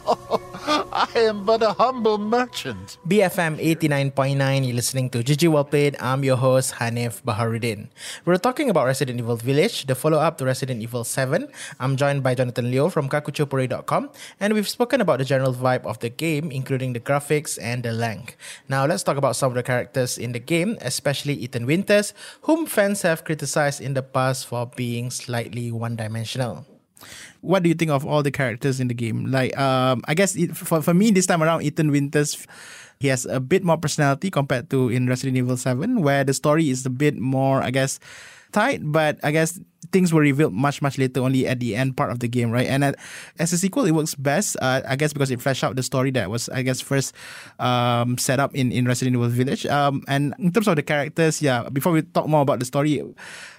I 1.02 1.34
am 1.34 1.50
but 1.50 1.66
a 1.66 1.74
humble 1.74 2.22
merchant. 2.22 3.02
BFM 3.10 3.58
89.9, 3.58 4.38
you're 4.62 4.78
listening 4.78 5.10
to 5.10 5.26
GG 5.26 5.50
Well 5.50 5.66
Played. 5.66 5.98
I'm 5.98 6.24
your 6.24 6.38
host, 6.38 6.76
Hanif 6.78 7.26
Baharuddin. 7.26 7.90
We're 8.24 8.38
talking 8.38 8.70
about 8.70 8.86
Resident 8.86 9.18
Evil 9.18 9.36
Village, 9.36 9.88
the 9.88 9.96
follow 9.96 10.20
up 10.20 10.38
to 10.38 10.46
Resident 10.46 10.80
Evil 10.80 11.04
7. 11.04 11.50
I'm 11.80 11.98
joined 11.98 12.22
by 12.22 12.36
Jonathan 12.36 12.70
Leo 12.70 12.90
from 12.90 13.10
kakuchopurei.com, 13.10 14.12
and 14.40 14.54
we've 14.54 14.70
spoken 14.70 15.02
about 15.02 15.18
the 15.18 15.26
general 15.26 15.56
vibe 15.56 15.90
of 15.90 15.98
the 16.06 16.10
game, 16.10 16.52
including 16.52 16.94
the 16.94 17.02
graphics 17.02 17.58
and 17.60 17.82
the 17.82 17.94
length. 17.94 18.38
Now, 18.70 18.86
let's 18.86 19.02
talk 19.02 19.18
about 19.18 19.36
some 19.36 19.50
of 19.50 19.56
the 19.56 19.64
characters 19.64 20.20
in 20.20 20.34
the 20.34 20.40
game, 20.40 20.78
especially 20.82 21.34
Ethan 21.34 21.66
Winters, 21.66 22.14
whom 22.44 22.68
fans 22.68 23.02
have 23.02 23.26
criticized 23.26 23.82
in 23.82 23.96
the 23.96 24.04
past 24.04 24.46
for 24.46 24.68
being 24.68 25.10
slightly 25.10 25.72
one 25.72 25.96
dimensional. 25.96 26.68
What 27.42 27.64
do 27.64 27.70
you 27.70 27.76
think 27.76 27.92
of 27.92 28.06
all 28.06 28.24
the 28.24 28.32
characters 28.32 28.80
in 28.80 28.88
the 28.88 28.94
game? 28.94 29.30
Like, 29.30 29.58
um, 29.58 30.02
I 30.06 30.14
guess 30.14 30.36
it, 30.36 30.56
for 30.56 30.82
for 30.82 30.94
me 30.94 31.12
this 31.12 31.26
time 31.26 31.42
around, 31.42 31.64
Ethan 31.64 31.92
Winters, 31.92 32.46
he 33.02 33.10
has 33.10 33.26
a 33.26 33.40
bit 33.40 33.64
more 33.64 33.78
personality 33.78 34.30
compared 34.30 34.70
to 34.70 34.90
in 34.90 35.10
Resident 35.10 35.38
Evil 35.38 35.58
Seven, 35.58 36.02
where 36.02 36.24
the 36.24 36.34
story 36.34 36.70
is 36.70 36.86
a 36.86 36.94
bit 36.94 37.18
more, 37.18 37.62
I 37.62 37.72
guess, 37.72 38.00
tight. 38.52 38.82
But 38.84 39.20
I 39.24 39.32
guess 39.32 39.60
things 39.92 40.14
were 40.14 40.22
revealed 40.22 40.54
much 40.54 40.82
much 40.82 40.98
later, 40.98 41.22
only 41.22 41.48
at 41.48 41.60
the 41.60 41.76
end 41.76 41.98
part 41.98 42.12
of 42.12 42.20
the 42.20 42.28
game, 42.28 42.52
right? 42.52 42.68
And 42.68 42.96
as 43.40 43.54
a 43.54 43.58
sequel, 43.58 43.86
it 43.86 43.92
works 43.92 44.16
best, 44.16 44.58
uh, 44.62 44.82
I 44.88 44.96
guess, 44.96 45.14
because 45.14 45.32
it 45.32 45.42
fleshed 45.42 45.64
out 45.64 45.76
the 45.76 45.84
story 45.84 46.12
that 46.12 46.30
was, 46.30 46.50
I 46.50 46.62
guess, 46.62 46.82
first 46.82 47.16
um, 47.60 48.18
set 48.18 48.40
up 48.40 48.56
in 48.56 48.72
in 48.72 48.86
Resident 48.86 49.16
Evil 49.16 49.30
Village. 49.30 49.66
Um, 49.66 50.04
and 50.08 50.34
in 50.40 50.52
terms 50.52 50.68
of 50.68 50.76
the 50.76 50.84
characters, 50.84 51.42
yeah. 51.42 51.70
Before 51.70 51.92
we 51.92 52.02
talk 52.02 52.28
more 52.28 52.42
about 52.42 52.60
the 52.60 52.66
story. 52.66 53.02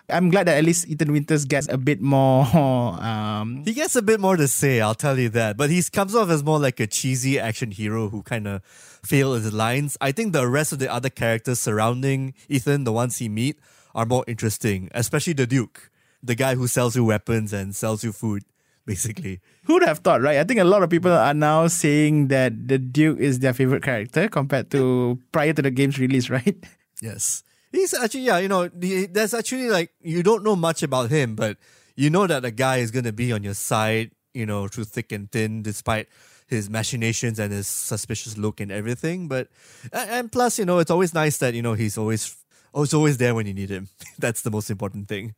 I'm 0.08 0.30
glad 0.30 0.46
that 0.48 0.58
at 0.58 0.64
least 0.64 0.88
Ethan 0.88 1.12
Winters 1.12 1.44
gets 1.44 1.68
a 1.68 1.78
bit 1.78 2.00
more 2.02 2.44
um, 2.52 3.62
He 3.64 3.72
gets 3.72 3.96
a 3.96 4.02
bit 4.02 4.20
more 4.20 4.36
to 4.36 4.48
say, 4.48 4.80
I'll 4.80 4.96
tell 4.96 5.18
you 5.18 5.28
that. 5.30 5.56
But 5.56 5.70
he 5.70 5.80
comes 5.84 6.14
off 6.14 6.28
as 6.28 6.42
more 6.42 6.58
like 6.58 6.80
a 6.80 6.86
cheesy 6.86 7.38
action 7.38 7.70
hero 7.70 8.08
who 8.08 8.22
kind 8.22 8.46
of 8.46 8.62
fail 9.04 9.34
his 9.34 9.52
lines. 9.52 9.96
I 10.00 10.12
think 10.12 10.32
the 10.32 10.46
rest 10.46 10.72
of 10.72 10.80
the 10.80 10.92
other 10.92 11.08
characters 11.08 11.60
surrounding 11.60 12.34
Ethan, 12.48 12.84
the 12.84 12.92
ones 12.92 13.18
he 13.18 13.28
meet, 13.28 13.58
are 13.94 14.06
more 14.06 14.24
interesting, 14.26 14.88
especially 14.94 15.32
the 15.34 15.46
Duke, 15.46 15.90
the 16.22 16.34
guy 16.34 16.54
who 16.54 16.66
sells 16.66 16.96
you 16.96 17.04
weapons 17.04 17.52
and 17.52 17.74
sells 17.74 18.04
you 18.04 18.12
food, 18.12 18.44
basically. 18.86 19.40
Who 19.64 19.74
would 19.74 19.84
have 19.84 19.98
thought, 19.98 20.22
right? 20.22 20.38
I 20.38 20.44
think 20.44 20.60
a 20.60 20.64
lot 20.64 20.82
of 20.82 20.90
people 20.90 21.12
are 21.12 21.34
now 21.34 21.66
saying 21.68 22.28
that 22.28 22.68
the 22.68 22.78
Duke 22.78 23.18
is 23.18 23.38
their 23.38 23.52
favorite 23.52 23.82
character 23.82 24.28
compared 24.28 24.70
to 24.72 25.18
prior 25.30 25.52
to 25.52 25.62
the 25.62 25.70
game's 25.70 25.98
release, 25.98 26.30
right? 26.36 26.56
Yes. 27.00 27.42
He's 27.70 27.94
actually, 27.94 28.22
yeah, 28.22 28.38
you 28.38 28.48
know, 28.48 28.68
there's 28.68 29.32
actually 29.32 29.70
like, 29.70 29.92
you 30.02 30.22
don't 30.22 30.44
know 30.44 30.56
much 30.56 30.82
about 30.82 31.10
him, 31.10 31.34
but 31.34 31.56
you 31.96 32.10
know 32.10 32.26
that 32.26 32.42
the 32.42 32.50
guy 32.50 32.78
is 32.78 32.90
going 32.90 33.04
to 33.04 33.12
be 33.12 33.32
on 33.32 33.42
your 33.42 33.54
side, 33.54 34.10
you 34.34 34.44
know, 34.44 34.68
through 34.68 34.84
thick 34.84 35.10
and 35.10 35.30
thin, 35.30 35.62
despite 35.62 36.08
his 36.48 36.68
machinations 36.68 37.38
and 37.38 37.50
his 37.50 37.66
suspicious 37.66 38.36
look 38.36 38.60
and 38.60 38.70
everything. 38.70 39.26
But, 39.26 39.48
and 39.90 40.30
plus, 40.30 40.58
you 40.58 40.66
know, 40.66 40.80
it's 40.80 40.90
always 40.90 41.14
nice 41.14 41.38
that, 41.38 41.54
you 41.54 41.62
know, 41.62 41.72
he's 41.72 41.96
always, 41.96 42.36
Oh, 42.74 42.78
always, 42.78 42.94
always 42.94 43.16
there 43.18 43.34
when 43.34 43.46
you 43.46 43.54
need 43.54 43.70
him. 43.70 43.88
That's 44.18 44.42
the 44.42 44.50
most 44.50 44.70
important 44.70 45.08
thing. 45.08 45.34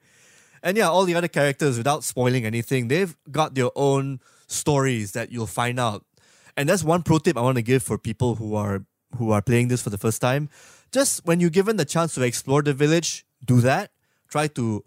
And 0.62 0.76
yeah, 0.76 0.88
all 0.88 1.04
the 1.04 1.14
other 1.14 1.28
characters, 1.28 1.76
without 1.76 2.04
spoiling 2.04 2.46
anything, 2.46 2.88
they've 2.88 3.14
got 3.30 3.54
their 3.54 3.70
own 3.76 4.20
stories 4.46 5.12
that 5.12 5.30
you'll 5.30 5.46
find 5.46 5.78
out. 5.78 6.04
And 6.56 6.68
that's 6.68 6.84
one 6.84 7.02
pro 7.02 7.18
tip 7.18 7.36
I 7.36 7.42
want 7.42 7.56
to 7.56 7.62
give 7.62 7.82
for 7.82 7.98
people 7.98 8.36
who 8.36 8.54
are 8.54 8.84
who 9.16 9.30
are 9.32 9.42
playing 9.42 9.68
this 9.68 9.82
for 9.82 9.90
the 9.90 9.98
first 9.98 10.20
time. 10.20 10.48
Just 10.92 11.26
when 11.26 11.40
you're 11.40 11.50
given 11.50 11.76
the 11.76 11.84
chance 11.84 12.14
to 12.14 12.22
explore 12.22 12.62
the 12.62 12.72
village, 12.72 13.26
do 13.44 13.60
that. 13.60 13.90
Try 14.28 14.46
to 14.48 14.84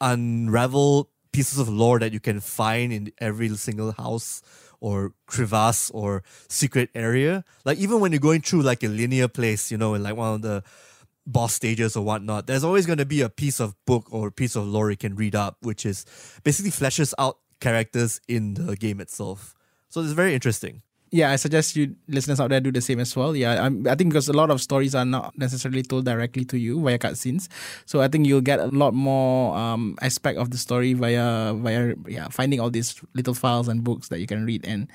unravel 0.00 1.10
pieces 1.32 1.58
of 1.58 1.68
lore 1.68 1.98
that 1.98 2.12
you 2.12 2.20
can 2.20 2.40
find 2.40 2.92
in 2.92 3.12
every 3.18 3.48
single 3.56 3.92
house 3.92 4.42
or 4.80 5.12
crevasse 5.26 5.90
or 5.90 6.22
secret 6.48 6.90
area. 6.94 7.44
Like 7.64 7.78
even 7.78 8.00
when 8.00 8.12
you're 8.12 8.20
going 8.20 8.40
through 8.40 8.62
like 8.62 8.82
a 8.82 8.88
linear 8.88 9.28
place, 9.28 9.70
you 9.70 9.76
know, 9.76 9.94
in 9.94 10.02
like 10.02 10.16
one 10.16 10.34
of 10.34 10.42
the 10.42 10.62
boss 11.28 11.54
stages 11.54 11.96
or 11.96 12.04
whatnot, 12.04 12.46
there's 12.46 12.64
always 12.64 12.86
going 12.86 12.98
to 12.98 13.06
be 13.06 13.20
a 13.20 13.28
piece 13.28 13.60
of 13.60 13.76
book 13.84 14.08
or 14.10 14.30
piece 14.30 14.56
of 14.56 14.66
lore 14.66 14.90
you 14.90 14.96
can 14.96 15.14
read 15.14 15.34
up, 15.34 15.58
which 15.60 15.84
is 15.84 16.04
basically 16.42 16.70
fleshes 16.70 17.12
out 17.18 17.38
characters 17.60 18.20
in 18.26 18.54
the 18.54 18.76
game 18.76 19.00
itself. 19.00 19.54
So 19.90 20.00
it's 20.00 20.12
very 20.12 20.34
interesting. 20.34 20.82
Yeah, 21.10 21.30
I 21.30 21.36
suggest 21.36 21.74
you 21.74 21.96
listeners 22.06 22.38
out 22.38 22.50
there 22.50 22.60
do 22.60 22.70
the 22.70 22.82
same 22.82 23.00
as 23.00 23.16
well. 23.16 23.34
Yeah, 23.34 23.64
I'm, 23.64 23.86
I 23.88 23.94
think 23.94 24.10
because 24.10 24.28
a 24.28 24.34
lot 24.34 24.50
of 24.50 24.60
stories 24.60 24.94
are 24.94 25.06
not 25.06 25.36
necessarily 25.38 25.82
told 25.82 26.04
directly 26.04 26.44
to 26.46 26.58
you 26.58 26.78
via 26.82 26.98
cutscenes, 26.98 27.48
so 27.86 28.02
I 28.02 28.08
think 28.08 28.26
you'll 28.26 28.42
get 28.42 28.60
a 28.60 28.66
lot 28.66 28.92
more 28.92 29.56
um, 29.56 29.96
aspect 30.02 30.38
of 30.38 30.50
the 30.50 30.58
story 30.58 30.92
via 30.92 31.54
via 31.54 31.94
yeah 32.06 32.28
finding 32.28 32.60
all 32.60 32.68
these 32.68 33.00
little 33.14 33.32
files 33.32 33.68
and 33.68 33.82
books 33.82 34.08
that 34.08 34.20
you 34.20 34.26
can 34.26 34.44
read 34.44 34.66
and 34.66 34.86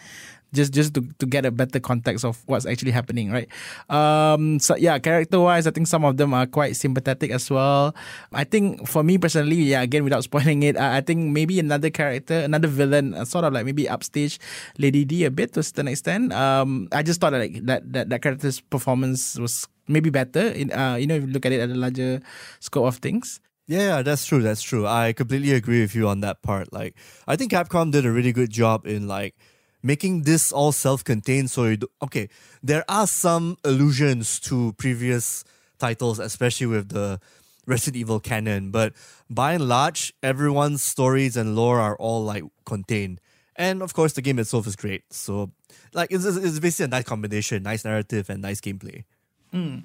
just 0.54 0.72
just 0.74 0.94
to, 0.94 1.02
to 1.20 1.26
get 1.26 1.46
a 1.46 1.52
better 1.52 1.80
context 1.80 2.24
of 2.24 2.42
what's 2.46 2.66
actually 2.66 2.92
happening, 2.92 3.32
right? 3.32 3.50
Um, 3.90 4.60
so 4.60 4.76
yeah, 4.76 4.98
character 5.00 5.40
wise, 5.40 5.68
I 5.68 5.72
think 5.72 5.88
some 5.88 6.06
of 6.06 6.18
them 6.18 6.34
are 6.34 6.46
quite 6.46 6.76
sympathetic 6.76 7.32
as 7.32 7.50
well. 7.50 7.96
I 8.32 8.44
think 8.44 8.88
for 8.88 9.04
me 9.04 9.18
personally, 9.18 9.58
yeah, 9.58 9.82
again 9.82 10.04
without 10.04 10.24
spoiling 10.30 10.64
it, 10.64 10.78
I, 10.78 10.98
I 10.98 11.02
think 11.02 11.34
maybe 11.34 11.60
another 11.60 11.90
character, 11.90 12.40
another 12.40 12.68
villain, 12.68 13.14
uh, 13.14 13.26
sort 13.26 13.46
of 13.46 13.54
like 13.54 13.66
maybe 13.66 13.90
upstage 13.90 14.40
Lady 14.78 15.04
D 15.04 15.26
a 15.26 15.32
bit 15.32 15.54
to 15.54 15.60
a 15.60 15.64
certain 15.64 15.88
extent. 15.88 16.32
Um, 16.32 16.88
I 16.92 17.04
just 17.04 17.20
thought 17.20 17.32
that 17.32 17.40
like 17.40 17.66
that 17.66 17.92
that, 17.92 18.10
that 18.10 18.22
character's 18.22 18.62
performance 18.62 19.38
was 19.38 19.68
maybe 19.88 20.10
better. 20.10 20.54
In 20.54 20.72
uh, 20.72 20.96
you 20.96 21.08
know, 21.08 21.16
if 21.16 21.24
you 21.24 21.34
look 21.34 21.46
at 21.46 21.52
it 21.52 21.60
at 21.60 21.70
a 21.70 21.76
larger 21.76 22.22
scope 22.60 22.86
of 22.86 22.98
things. 22.98 23.40
Yeah, 23.66 24.02
that's 24.02 24.26
true. 24.26 24.42
That's 24.42 24.62
true. 24.62 24.86
I 24.86 25.14
completely 25.14 25.54
agree 25.54 25.82
with 25.82 25.96
you 25.96 26.08
on 26.10 26.20
that 26.20 26.42
part. 26.42 26.74
Like, 26.74 26.96
I 27.28 27.38
think 27.38 27.54
Capcom 27.54 27.92
did 27.92 28.06
a 28.06 28.12
really 28.12 28.34
good 28.34 28.50
job 28.52 28.86
in 28.86 29.08
like 29.08 29.36
making 29.84 30.24
this 30.24 30.52
all 30.52 30.72
self-contained. 30.72 31.52
So, 31.52 31.66
you 31.66 31.78
do, 31.78 31.88
okay, 32.02 32.30
there 32.64 32.84
are 32.90 33.06
some 33.06 33.58
allusions 33.64 34.40
to 34.42 34.74
previous 34.74 35.44
titles, 35.78 36.18
especially 36.20 36.68
with 36.68 36.90
the 36.90 37.20
Resident 37.66 37.98
Evil 37.98 38.20
canon, 38.20 38.72
but 38.72 38.94
by 39.30 39.54
and 39.54 39.68
large, 39.68 40.14
everyone's 40.24 40.84
stories 40.84 41.38
and 41.38 41.56
lore 41.56 41.80
are 41.80 41.96
all 41.98 42.24
like 42.24 42.44
contained. 42.66 43.20
And 43.56 43.82
of 43.82 43.94
course, 43.94 44.14
the 44.14 44.22
game 44.22 44.40
itself 44.40 44.66
is 44.66 44.76
great. 44.76 45.04
So, 45.12 45.52
like, 45.94 46.12
it's, 46.12 46.26
it's 46.26 46.60
basically 46.60 46.86
a 46.86 46.88
nice 46.90 47.04
combination, 47.04 47.64
nice 47.64 47.86
narrative 47.86 48.30
and 48.30 48.42
nice 48.42 48.60
gameplay. 48.60 49.04
Hmm. 49.52 49.80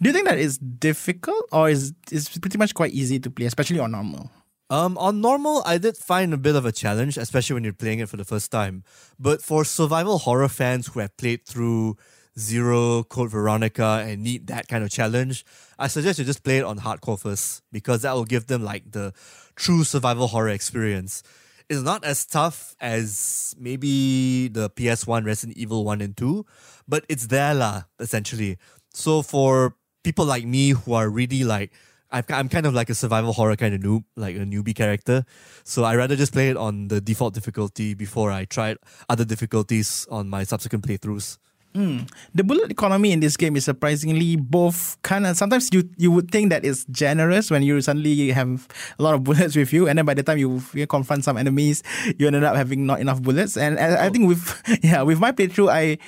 Do 0.00 0.08
you 0.08 0.12
think 0.12 0.26
that 0.26 0.38
is 0.38 0.56
difficult 0.56 1.44
or 1.52 1.68
is 1.68 1.92
is 2.10 2.30
pretty 2.38 2.56
much 2.56 2.72
quite 2.72 2.92
easy 2.92 3.20
to 3.20 3.30
play, 3.30 3.44
especially 3.44 3.78
on 3.78 3.90
normal? 3.90 4.30
Um, 4.70 4.96
on 4.98 5.20
normal, 5.20 5.62
I 5.66 5.78
did 5.78 5.96
find 5.96 6.32
a 6.32 6.38
bit 6.38 6.54
of 6.54 6.64
a 6.64 6.70
challenge, 6.70 7.16
especially 7.16 7.54
when 7.54 7.64
you're 7.64 7.72
playing 7.72 7.98
it 7.98 8.08
for 8.08 8.16
the 8.16 8.24
first 8.24 8.52
time. 8.52 8.84
But 9.18 9.42
for 9.42 9.64
survival 9.64 10.18
horror 10.18 10.48
fans 10.48 10.86
who 10.86 11.00
have 11.00 11.16
played 11.16 11.44
through 11.44 11.96
Zero, 12.38 13.02
Code 13.02 13.30
Veronica, 13.30 14.04
and 14.06 14.22
need 14.22 14.46
that 14.46 14.68
kind 14.68 14.84
of 14.84 14.90
challenge, 14.90 15.44
I 15.76 15.88
suggest 15.88 16.20
you 16.20 16.24
just 16.24 16.44
play 16.44 16.58
it 16.58 16.64
on 16.64 16.78
hardcore 16.78 17.18
first 17.18 17.62
because 17.72 18.02
that 18.02 18.14
will 18.14 18.24
give 18.24 18.46
them 18.46 18.62
like 18.62 18.92
the 18.92 19.12
true 19.56 19.82
survival 19.82 20.28
horror 20.28 20.50
experience. 20.50 21.24
It's 21.68 21.82
not 21.82 22.04
as 22.04 22.24
tough 22.24 22.76
as 22.80 23.56
maybe 23.58 24.46
the 24.46 24.70
PS1 24.70 25.24
Resident 25.24 25.58
Evil 25.58 25.84
1 25.84 26.00
and 26.00 26.16
2, 26.16 26.46
but 26.86 27.04
it's 27.08 27.26
there 27.26 27.54
lah, 27.54 27.82
essentially. 27.98 28.56
So 28.94 29.22
for 29.22 29.74
people 30.04 30.24
like 30.24 30.44
me 30.44 30.70
who 30.70 30.94
are 30.94 31.08
really 31.10 31.42
like 31.42 31.72
I'm, 32.12 32.24
I'm 32.28 32.48
kind 32.48 32.66
of 32.66 32.74
like 32.74 32.90
a 32.90 32.94
survival 32.94 33.32
horror 33.32 33.56
kind 33.56 33.74
of 33.74 33.80
noob, 33.80 34.04
like 34.16 34.36
a 34.36 34.40
newbie 34.40 34.74
character. 34.74 35.24
So 35.64 35.84
I 35.84 35.96
rather 35.96 36.16
just 36.16 36.32
play 36.32 36.50
it 36.50 36.56
on 36.56 36.88
the 36.88 37.00
default 37.00 37.34
difficulty 37.34 37.94
before 37.94 38.30
I 38.30 38.44
tried 38.44 38.78
other 39.08 39.24
difficulties 39.24 40.06
on 40.10 40.28
my 40.28 40.44
subsequent 40.44 40.86
playthroughs. 40.86 41.38
Hmm. 41.74 42.10
The 42.34 42.42
bullet 42.42 42.72
economy 42.72 43.12
in 43.12 43.20
this 43.20 43.36
game 43.36 43.54
is 43.54 43.64
surprisingly 43.64 44.34
both 44.34 45.00
kind 45.02 45.24
of. 45.24 45.36
Sometimes 45.36 45.70
you 45.72 45.88
you 45.96 46.10
would 46.10 46.32
think 46.32 46.50
that 46.50 46.64
it's 46.64 46.84
generous 46.90 47.48
when 47.48 47.62
you 47.62 47.80
suddenly 47.80 48.32
have 48.32 48.66
a 48.98 49.02
lot 49.02 49.14
of 49.14 49.22
bullets 49.22 49.54
with 49.54 49.72
you, 49.72 49.86
and 49.86 49.96
then 49.96 50.04
by 50.04 50.14
the 50.14 50.24
time 50.24 50.38
you, 50.38 50.60
you 50.74 50.88
confront 50.88 51.22
some 51.22 51.38
enemies, 51.38 51.84
you 52.18 52.26
ended 52.26 52.42
up 52.42 52.56
having 52.56 52.86
not 52.86 52.98
enough 52.98 53.22
bullets. 53.22 53.56
And 53.56 53.78
I, 53.78 54.06
I 54.06 54.10
think 54.10 54.26
with 54.26 54.42
yeah 54.82 55.02
with 55.02 55.20
my 55.20 55.30
playthrough, 55.30 55.70
I. 55.70 55.98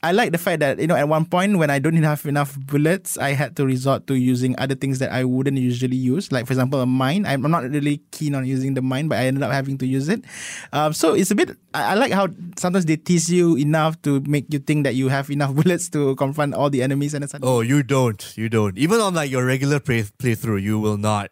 I 0.00 0.12
like 0.12 0.30
the 0.30 0.38
fact 0.38 0.60
that 0.60 0.78
you 0.78 0.86
know 0.86 0.94
at 0.94 1.08
one 1.08 1.24
point 1.24 1.58
when 1.58 1.70
I 1.70 1.80
don't 1.80 1.96
have 2.02 2.24
enough 2.24 2.54
bullets, 2.56 3.18
I 3.18 3.30
had 3.34 3.56
to 3.56 3.66
resort 3.66 4.06
to 4.06 4.14
using 4.14 4.54
other 4.58 4.76
things 4.76 5.00
that 5.00 5.10
I 5.10 5.24
wouldn't 5.24 5.58
usually 5.58 5.96
use. 5.96 6.30
Like 6.30 6.46
for 6.46 6.52
example, 6.52 6.80
a 6.80 6.86
mine. 6.86 7.26
I'm 7.26 7.42
not 7.42 7.64
really 7.64 7.98
keen 8.12 8.36
on 8.36 8.46
using 8.46 8.74
the 8.74 8.82
mine, 8.82 9.08
but 9.08 9.18
I 9.18 9.26
ended 9.26 9.42
up 9.42 9.50
having 9.50 9.76
to 9.78 9.86
use 9.86 10.08
it. 10.08 10.24
Um, 10.72 10.92
so 10.92 11.14
it's 11.14 11.32
a 11.32 11.34
bit. 11.34 11.56
I, 11.74 11.92
I 11.92 11.94
like 11.94 12.12
how 12.12 12.28
sometimes 12.56 12.86
they 12.86 12.96
tease 12.96 13.28
you 13.28 13.56
enough 13.56 14.00
to 14.02 14.20
make 14.20 14.46
you 14.52 14.60
think 14.60 14.84
that 14.84 14.94
you 14.94 15.08
have 15.08 15.30
enough 15.30 15.52
bullets 15.58 15.88
to 15.90 16.14
confront 16.14 16.54
all 16.54 16.70
the 16.70 16.82
enemies, 16.82 17.14
and 17.14 17.24
it's 17.24 17.34
Oh, 17.42 17.60
you 17.60 17.82
don't. 17.82 18.22
You 18.36 18.48
don't. 18.48 18.78
Even 18.78 19.00
on 19.00 19.14
like 19.14 19.30
your 19.32 19.44
regular 19.44 19.80
play- 19.80 20.02
playthrough, 20.18 20.62
you 20.62 20.78
will 20.78 20.96
not. 20.96 21.30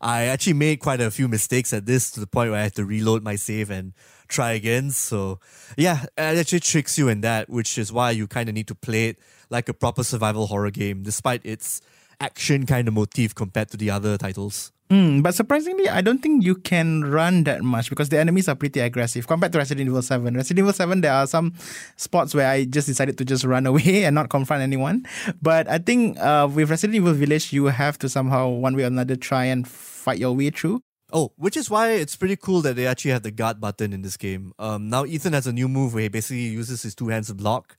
I 0.00 0.24
actually 0.24 0.54
made 0.54 0.78
quite 0.80 1.00
a 1.00 1.10
few 1.10 1.28
mistakes 1.28 1.72
at 1.72 1.86
this 1.86 2.10
to 2.12 2.20
the 2.20 2.26
point 2.26 2.50
where 2.50 2.60
I 2.60 2.64
had 2.64 2.74
to 2.76 2.84
reload 2.84 3.22
my 3.22 3.34
save 3.36 3.70
and 3.70 3.94
try 4.28 4.52
again. 4.52 4.90
So, 4.90 5.40
yeah, 5.76 6.04
it 6.16 6.38
actually 6.38 6.60
tricks 6.60 6.98
you 6.98 7.08
in 7.08 7.20
that, 7.22 7.48
which 7.48 7.78
is 7.78 7.92
why 7.92 8.12
you 8.12 8.26
kind 8.26 8.48
of 8.48 8.54
need 8.54 8.68
to 8.68 8.74
play 8.74 9.08
it 9.08 9.18
like 9.50 9.68
a 9.68 9.74
proper 9.74 10.04
survival 10.04 10.46
horror 10.46 10.70
game, 10.70 11.02
despite 11.02 11.44
its 11.44 11.80
action 12.20 12.66
kind 12.66 12.88
of 12.88 12.94
motif 12.94 13.34
compared 13.34 13.70
to 13.70 13.76
the 13.76 13.90
other 13.90 14.16
titles. 14.16 14.72
Mm, 14.90 15.22
but 15.22 15.34
surprisingly, 15.34 15.86
I 15.86 16.00
don't 16.00 16.20
think 16.20 16.44
you 16.44 16.54
can 16.54 17.04
run 17.04 17.44
that 17.44 17.62
much 17.62 17.90
because 17.90 18.08
the 18.08 18.18
enemies 18.18 18.48
are 18.48 18.54
pretty 18.54 18.80
aggressive 18.80 19.26
compared 19.26 19.52
to 19.52 19.58
Resident 19.58 19.86
Evil 19.86 20.00
7. 20.00 20.34
Resident 20.34 20.58
Evil 20.60 20.72
7, 20.72 21.02
there 21.02 21.12
are 21.12 21.26
some 21.26 21.52
spots 21.96 22.34
where 22.34 22.48
I 22.48 22.64
just 22.64 22.86
decided 22.86 23.18
to 23.18 23.24
just 23.24 23.44
run 23.44 23.66
away 23.72 24.04
and 24.04 24.14
not 24.14 24.30
confront 24.30 24.62
anyone. 24.62 25.04
But 25.42 25.68
I 25.68 25.76
think 25.78 26.18
uh, 26.18 26.48
with 26.50 26.70
Resident 26.70 26.96
Evil 26.96 27.12
Village, 27.12 27.52
you 27.52 27.66
have 27.66 27.98
to 27.98 28.08
somehow, 28.08 28.48
one 28.48 28.76
way 28.76 28.84
or 28.84 28.86
another, 28.86 29.16
try 29.16 29.44
and 29.44 29.68
fight 29.68 30.18
your 30.18 30.32
way 30.32 30.48
through. 30.48 30.80
Oh, 31.12 31.32
which 31.36 31.56
is 31.56 31.70
why 31.70 31.92
it's 31.92 32.16
pretty 32.16 32.36
cool 32.36 32.60
that 32.62 32.76
they 32.76 32.86
actually 32.86 33.12
have 33.12 33.22
the 33.22 33.30
guard 33.30 33.60
button 33.60 33.92
in 33.92 34.02
this 34.02 34.16
game. 34.16 34.52
Um, 34.58 34.90
now 34.90 35.06
Ethan 35.06 35.32
has 35.32 35.46
a 35.46 35.52
new 35.52 35.68
move 35.68 35.94
where 35.94 36.02
he 36.02 36.08
basically 36.08 36.42
uses 36.48 36.82
his 36.82 36.94
two 36.94 37.08
hands 37.08 37.28
to 37.28 37.34
block. 37.34 37.76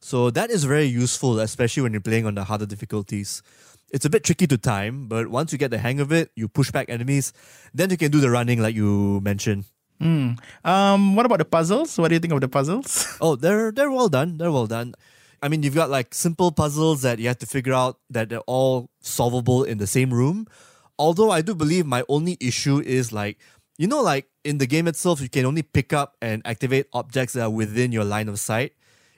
So 0.00 0.30
that 0.30 0.50
is 0.50 0.62
very 0.64 0.84
useful, 0.84 1.40
especially 1.40 1.82
when 1.82 1.92
you're 1.92 2.00
playing 2.00 2.24
on 2.26 2.36
the 2.36 2.44
harder 2.44 2.66
difficulties. 2.66 3.42
It's 3.90 4.04
a 4.04 4.10
bit 4.10 4.22
tricky 4.22 4.46
to 4.46 4.58
time, 4.58 5.08
but 5.08 5.28
once 5.28 5.50
you 5.50 5.58
get 5.58 5.70
the 5.72 5.78
hang 5.78 5.98
of 5.98 6.12
it, 6.12 6.30
you 6.36 6.46
push 6.46 6.70
back 6.70 6.88
enemies, 6.88 7.32
then 7.74 7.90
you 7.90 7.96
can 7.96 8.12
do 8.12 8.20
the 8.20 8.30
running 8.30 8.60
like 8.62 8.76
you 8.76 9.20
mentioned. 9.22 9.64
Um, 10.64 11.16
what 11.16 11.26
about 11.26 11.38
the 11.38 11.44
puzzles? 11.44 11.98
What 11.98 12.08
do 12.08 12.14
you 12.14 12.20
think 12.20 12.32
of 12.32 12.40
the 12.40 12.48
puzzles? 12.48 13.06
Oh, 13.20 13.34
they're 13.34 13.72
they're 13.72 13.90
well 13.90 14.08
done. 14.08 14.38
They're 14.38 14.52
well 14.52 14.68
done. 14.68 14.94
I 15.42 15.48
mean, 15.48 15.62
you've 15.64 15.74
got 15.74 15.90
like 15.90 16.14
simple 16.14 16.52
puzzles 16.52 17.02
that 17.02 17.18
you 17.18 17.26
have 17.26 17.38
to 17.38 17.46
figure 17.46 17.72
out 17.74 17.98
that 18.10 18.28
they're 18.28 18.46
all 18.46 18.90
solvable 19.00 19.64
in 19.64 19.78
the 19.78 19.86
same 19.86 20.14
room. 20.14 20.46
Although 20.98 21.30
I 21.30 21.42
do 21.42 21.54
believe 21.54 21.86
my 21.86 22.04
only 22.08 22.36
issue 22.40 22.80
is 22.80 23.12
like 23.12 23.38
you 23.78 23.86
know, 23.86 24.02
like 24.02 24.26
in 24.44 24.58
the 24.58 24.66
game 24.66 24.88
itself, 24.88 25.20
you 25.20 25.28
can 25.28 25.46
only 25.46 25.62
pick 25.62 25.92
up 25.92 26.16
and 26.20 26.42
activate 26.44 26.86
objects 26.92 27.34
that 27.34 27.42
are 27.44 27.50
within 27.50 27.92
your 27.92 28.04
line 28.04 28.28
of 28.28 28.40
sight. 28.40 28.72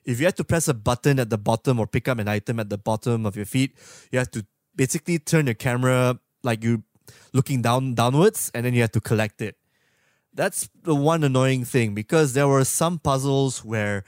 If 0.04 0.20
you 0.20 0.26
have 0.26 0.34
to 0.36 0.44
press 0.44 0.68
a 0.68 0.74
button 0.74 1.18
at 1.18 1.30
the 1.30 1.38
bottom 1.38 1.80
or 1.80 1.86
pick 1.86 2.08
up 2.08 2.18
an 2.18 2.28
item 2.28 2.60
at 2.60 2.68
the 2.68 2.78
bottom 2.78 3.24
of 3.24 3.36
your 3.36 3.46
feet, 3.46 3.74
you 4.12 4.18
have 4.18 4.30
to 4.32 4.46
basically 4.76 5.18
turn 5.18 5.46
your 5.46 5.54
camera 5.54 6.20
like 6.42 6.62
you 6.62 6.84
looking 7.32 7.62
down 7.62 7.94
downwards, 7.94 8.50
and 8.54 8.66
then 8.66 8.74
you 8.74 8.82
have 8.82 8.92
to 8.92 9.00
collect 9.00 9.40
it. 9.40 9.56
That's 10.32 10.68
the 10.82 10.94
one 10.94 11.24
annoying 11.24 11.64
thing 11.64 11.94
because 11.94 12.34
there 12.34 12.46
were 12.46 12.64
some 12.64 12.98
puzzles 12.98 13.64
where 13.64 14.04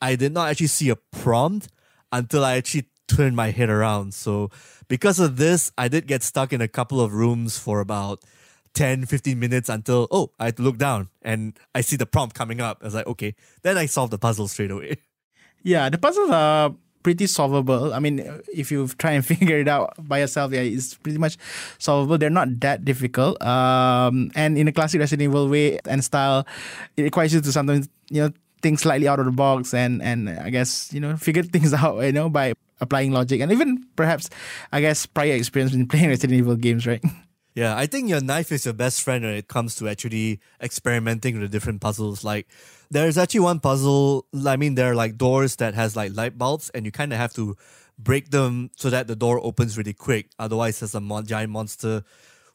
I 0.00 0.16
did 0.16 0.32
not 0.32 0.48
actually 0.48 0.66
see 0.68 0.88
a 0.88 0.96
prompt 0.96 1.68
until 2.10 2.44
I 2.44 2.56
actually 2.56 2.88
turned 3.16 3.36
my 3.36 3.50
head 3.50 3.70
around. 3.70 4.14
So, 4.14 4.50
because 4.88 5.18
of 5.18 5.36
this, 5.36 5.72
I 5.76 5.88
did 5.88 6.06
get 6.06 6.22
stuck 6.22 6.52
in 6.52 6.60
a 6.60 6.68
couple 6.68 7.00
of 7.00 7.12
rooms 7.12 7.58
for 7.58 7.80
about 7.80 8.22
10, 8.74 9.06
15 9.06 9.38
minutes 9.38 9.68
until, 9.68 10.08
oh, 10.10 10.32
I 10.38 10.46
had 10.46 10.56
to 10.56 10.62
look 10.62 10.78
down 10.78 11.08
and 11.22 11.58
I 11.74 11.82
see 11.82 11.96
the 11.96 12.06
prompt 12.06 12.34
coming 12.34 12.60
up. 12.60 12.78
I 12.80 12.86
was 12.86 12.94
like, 12.94 13.06
okay. 13.06 13.34
Then 13.62 13.76
I 13.78 13.86
solved 13.86 14.12
the 14.12 14.18
puzzle 14.18 14.48
straight 14.48 14.70
away. 14.70 14.96
Yeah, 15.64 15.88
the 15.90 15.96
puzzles 15.96 16.28
are 16.30 16.74
pretty 17.04 17.28
solvable. 17.28 17.94
I 17.94 18.00
mean, 18.00 18.18
if 18.52 18.72
you 18.72 18.88
try 18.88 19.12
and 19.12 19.24
figure 19.32 19.58
it 19.58 19.68
out 19.68 19.94
by 19.96 20.18
yourself, 20.18 20.52
yeah, 20.52 20.62
it's 20.62 20.94
pretty 20.94 21.18
much 21.18 21.36
solvable. 21.78 22.18
They're 22.18 22.30
not 22.30 22.58
that 22.60 22.84
difficult. 22.84 23.40
Um, 23.40 24.32
and 24.34 24.58
in 24.58 24.66
a 24.66 24.72
classic 24.72 24.98
Resident 24.98 25.22
Evil 25.30 25.48
way 25.48 25.78
and 25.86 26.02
style, 26.02 26.44
it 26.96 27.02
requires 27.02 27.32
you 27.32 27.40
to 27.40 27.52
sometimes, 27.52 27.88
you 28.10 28.22
know, 28.22 28.32
think 28.62 28.78
slightly 28.78 29.08
out 29.08 29.18
of 29.18 29.26
the 29.26 29.32
box 29.32 29.74
and 29.74 30.00
and 30.02 30.30
I 30.30 30.48
guess 30.48 30.92
you 30.92 31.00
know 31.00 31.16
figure 31.16 31.42
things 31.54 31.74
out, 31.74 32.00
you 32.02 32.12
know, 32.12 32.28
by 32.28 32.54
applying 32.82 33.12
logic 33.12 33.40
and 33.40 33.50
even 33.50 33.86
perhaps, 33.96 34.28
I 34.72 34.80
guess, 34.82 35.06
prior 35.06 35.32
experience 35.32 35.72
in 35.72 35.86
playing 35.88 36.08
Resident 36.08 36.38
Evil 36.38 36.56
games, 36.56 36.86
right? 36.86 37.02
Yeah, 37.54 37.76
I 37.76 37.86
think 37.86 38.08
your 38.08 38.20
knife 38.20 38.50
is 38.50 38.64
your 38.64 38.74
best 38.74 39.02
friend 39.02 39.24
when 39.24 39.34
it 39.34 39.48
comes 39.48 39.76
to 39.76 39.88
actually 39.88 40.40
experimenting 40.60 41.38
with 41.38 41.52
different 41.52 41.80
puzzles. 41.82 42.24
Like, 42.24 42.48
there's 42.90 43.18
actually 43.18 43.40
one 43.40 43.60
puzzle. 43.60 44.26
I 44.46 44.56
mean, 44.56 44.74
there 44.74 44.92
are 44.92 44.94
like 44.94 45.18
doors 45.18 45.56
that 45.56 45.74
has 45.74 45.94
like 45.94 46.16
light 46.16 46.38
bulbs, 46.38 46.70
and 46.70 46.86
you 46.86 46.92
kind 46.92 47.12
of 47.12 47.18
have 47.18 47.34
to 47.34 47.56
break 47.98 48.30
them 48.30 48.70
so 48.76 48.88
that 48.88 49.06
the 49.06 49.16
door 49.16 49.38
opens 49.44 49.76
really 49.76 49.92
quick. 49.92 50.30
Otherwise, 50.38 50.80
there's 50.80 50.94
a 50.94 51.00
mon- 51.00 51.26
giant 51.26 51.52
monster 51.52 52.04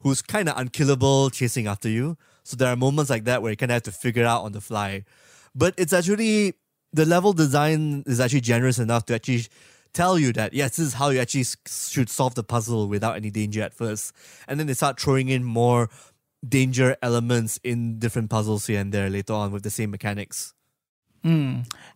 who's 0.01 0.23
kind 0.23 0.49
of 0.49 0.57
unkillable 0.57 1.29
chasing 1.29 1.67
after 1.67 1.89
you. 1.89 2.17
So 2.43 2.55
there 2.55 2.71
are 2.71 2.75
moments 2.75 3.11
like 3.11 3.25
that 3.25 3.41
where 3.41 3.51
you 3.51 3.57
kind 3.57 3.71
of 3.71 3.75
have 3.75 3.83
to 3.83 3.91
figure 3.91 4.25
out 4.25 4.43
on 4.43 4.51
the 4.51 4.61
fly. 4.61 5.05
But 5.53 5.75
it's 5.77 5.93
actually 5.93 6.53
the 6.93 7.05
level 7.05 7.33
design 7.33 8.03
is 8.07 8.19
actually 8.19 8.41
generous 8.41 8.79
enough 8.79 9.05
to 9.05 9.15
actually 9.15 9.45
tell 9.97 10.19
you 10.19 10.31
that 10.33 10.53
yes, 10.53 10.77
this 10.77 10.87
is 10.87 10.93
how 10.93 11.09
you 11.09 11.19
actually 11.19 11.45
should 11.67 12.09
solve 12.09 12.35
the 12.35 12.43
puzzle 12.43 12.87
without 12.87 13.15
any 13.15 13.31
danger 13.31 13.63
at 13.63 13.73
first, 13.73 14.13
and 14.47 14.59
then 14.59 14.67
they 14.67 14.75
start 14.75 14.99
throwing 14.99 15.29
in 15.29 15.43
more 15.43 15.89
danger 16.47 16.95
elements 17.01 17.59
in 17.63 17.97
different 17.97 18.29
puzzles 18.29 18.67
here 18.67 18.79
and 18.79 18.93
there 18.93 19.09
later 19.09 19.33
on 19.33 19.51
with 19.51 19.63
the 19.63 19.71
same 19.71 19.89
mechanics. 19.89 20.53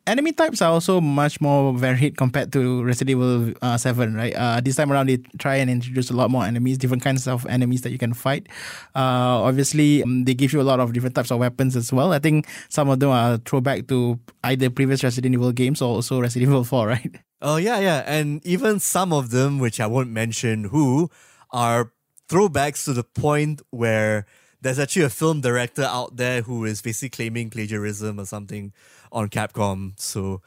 Enemy 0.08 0.34
types 0.34 0.62
are 0.62 0.72
also 0.72 1.00
much 1.00 1.40
more 1.40 1.74
varied 1.74 2.18
compared 2.18 2.52
to 2.52 2.84
Resident 2.84 3.12
Evil 3.12 3.54
uh, 3.62 3.78
7, 3.78 4.16
right? 4.16 4.34
Uh, 4.36 4.60
this 4.60 4.76
time 4.76 4.92
around, 4.92 5.08
they 5.08 5.18
try 5.38 5.56
and 5.56 5.70
introduce 5.70 6.10
a 6.10 6.14
lot 6.14 6.32
more 6.32 6.44
enemies, 6.44 6.78
different 6.78 7.04
kinds 7.04 7.28
of 7.28 7.46
enemies 7.46 7.82
that 7.82 7.92
you 7.92 7.98
can 7.98 8.14
fight. 8.14 8.48
Uh, 8.96 9.46
obviously, 9.46 10.02
um, 10.04 10.26
they 10.26 10.34
give 10.34 10.54
you 10.54 10.60
a 10.60 10.64
lot 10.66 10.80
of 10.80 10.92
different 10.94 11.16
types 11.16 11.32
of 11.32 11.40
weapons 11.40 11.76
as 11.76 11.94
well. 11.94 12.14
I 12.14 12.20
think 12.20 12.48
some 12.70 12.90
of 12.90 13.00
them 13.00 13.12
are 13.12 13.38
throwback 13.38 13.88
to 13.88 14.20
either 14.44 14.70
previous 14.70 15.04
Resident 15.04 15.34
Evil 15.36 15.52
games 15.52 15.82
or 15.82 15.96
also 15.96 16.20
Resident 16.20 16.50
Evil 16.50 16.64
4, 16.64 16.88
right? 16.88 17.16
Oh 17.42 17.58
yeah, 17.58 17.80
yeah, 17.80 18.04
and 18.06 18.46
even 18.46 18.80
some 18.80 19.14
of 19.14 19.32
them, 19.32 19.60
which 19.60 19.80
I 19.80 19.88
won't 19.88 20.10
mention 20.10 20.66
who, 20.66 21.10
are 21.52 21.92
throwbacks 22.30 22.86
to 22.86 22.94
the 22.94 23.04
point 23.04 23.62
where 23.72 24.26
there's 24.62 24.80
actually 24.80 25.04
a 25.04 25.10
film 25.10 25.42
director 25.42 25.84
out 25.84 26.18
there 26.18 26.42
who 26.42 26.66
is 26.66 26.82
basically 26.82 27.10
claiming 27.10 27.50
plagiarism 27.50 28.20
or 28.20 28.26
something 28.26 28.74
on 29.12 29.30
Capcom. 29.30 30.00
So. 30.00 30.42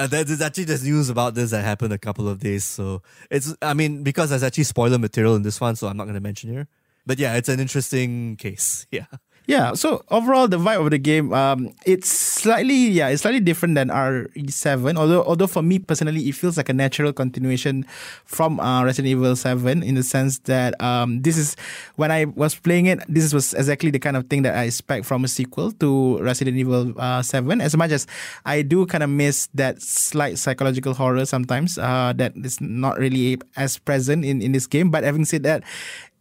Uh, 0.00 0.06
there's 0.06 0.40
actually 0.40 0.64
just 0.64 0.84
news 0.84 1.10
about 1.10 1.34
this 1.34 1.50
that 1.50 1.64
happened 1.64 1.92
a 1.92 1.98
couple 1.98 2.28
of 2.28 2.38
days. 2.38 2.64
So 2.64 3.02
it's, 3.32 3.52
I 3.60 3.74
mean, 3.74 4.04
because 4.04 4.30
there's 4.30 4.44
actually 4.44 4.62
spoiler 4.62 4.96
material 4.96 5.34
in 5.34 5.42
this 5.42 5.60
one, 5.60 5.74
so 5.74 5.88
I'm 5.88 5.96
not 5.96 6.04
going 6.04 6.14
to 6.14 6.20
mention 6.20 6.52
here. 6.52 6.68
But 7.04 7.18
yeah, 7.18 7.34
it's 7.34 7.48
an 7.48 7.58
interesting 7.58 8.36
case. 8.36 8.86
Yeah. 8.92 9.06
Yeah, 9.48 9.72
so 9.72 10.04
overall 10.10 10.46
the 10.46 10.58
vibe 10.58 10.84
of 10.84 10.90
the 10.90 11.00
game, 11.00 11.32
um, 11.32 11.72
it's 11.86 12.12
slightly 12.12 12.92
yeah, 12.92 13.08
it's 13.08 13.22
slightly 13.22 13.40
different 13.40 13.76
than 13.76 13.88
RE7. 13.88 14.98
Although 14.98 15.24
although 15.24 15.46
for 15.46 15.62
me 15.62 15.78
personally, 15.78 16.28
it 16.28 16.34
feels 16.34 16.58
like 16.58 16.68
a 16.68 16.76
natural 16.76 17.14
continuation 17.14 17.88
from 18.26 18.60
uh, 18.60 18.84
Resident 18.84 19.08
Evil 19.08 19.34
7 19.34 19.82
in 19.82 19.94
the 19.94 20.02
sense 20.02 20.36
that 20.40 20.78
um, 20.84 21.22
this 21.22 21.38
is 21.38 21.56
when 21.96 22.12
I 22.12 22.26
was 22.26 22.56
playing 22.60 22.92
it, 22.92 23.00
this 23.08 23.32
was 23.32 23.54
exactly 23.54 23.88
the 23.90 23.98
kind 23.98 24.18
of 24.18 24.28
thing 24.28 24.42
that 24.42 24.54
I 24.54 24.64
expect 24.64 25.06
from 25.06 25.24
a 25.24 25.28
sequel 25.28 25.72
to 25.80 26.18
Resident 26.20 26.58
Evil 26.58 26.92
uh, 27.00 27.22
7. 27.22 27.62
As 27.62 27.74
much 27.74 27.90
as 27.90 28.06
I 28.44 28.60
do 28.60 28.84
kind 28.84 29.02
of 29.02 29.08
miss 29.08 29.48
that 29.54 29.80
slight 29.80 30.36
psychological 30.36 30.92
horror 30.92 31.24
sometimes, 31.24 31.78
uh, 31.78 32.12
that 32.20 32.36
is 32.36 32.60
not 32.60 32.98
really 32.98 33.40
as 33.56 33.78
present 33.78 34.26
in 34.26 34.42
in 34.42 34.52
this 34.52 34.66
game. 34.66 34.90
But 34.90 35.04
having 35.04 35.24
said 35.24 35.42
that 35.44 35.64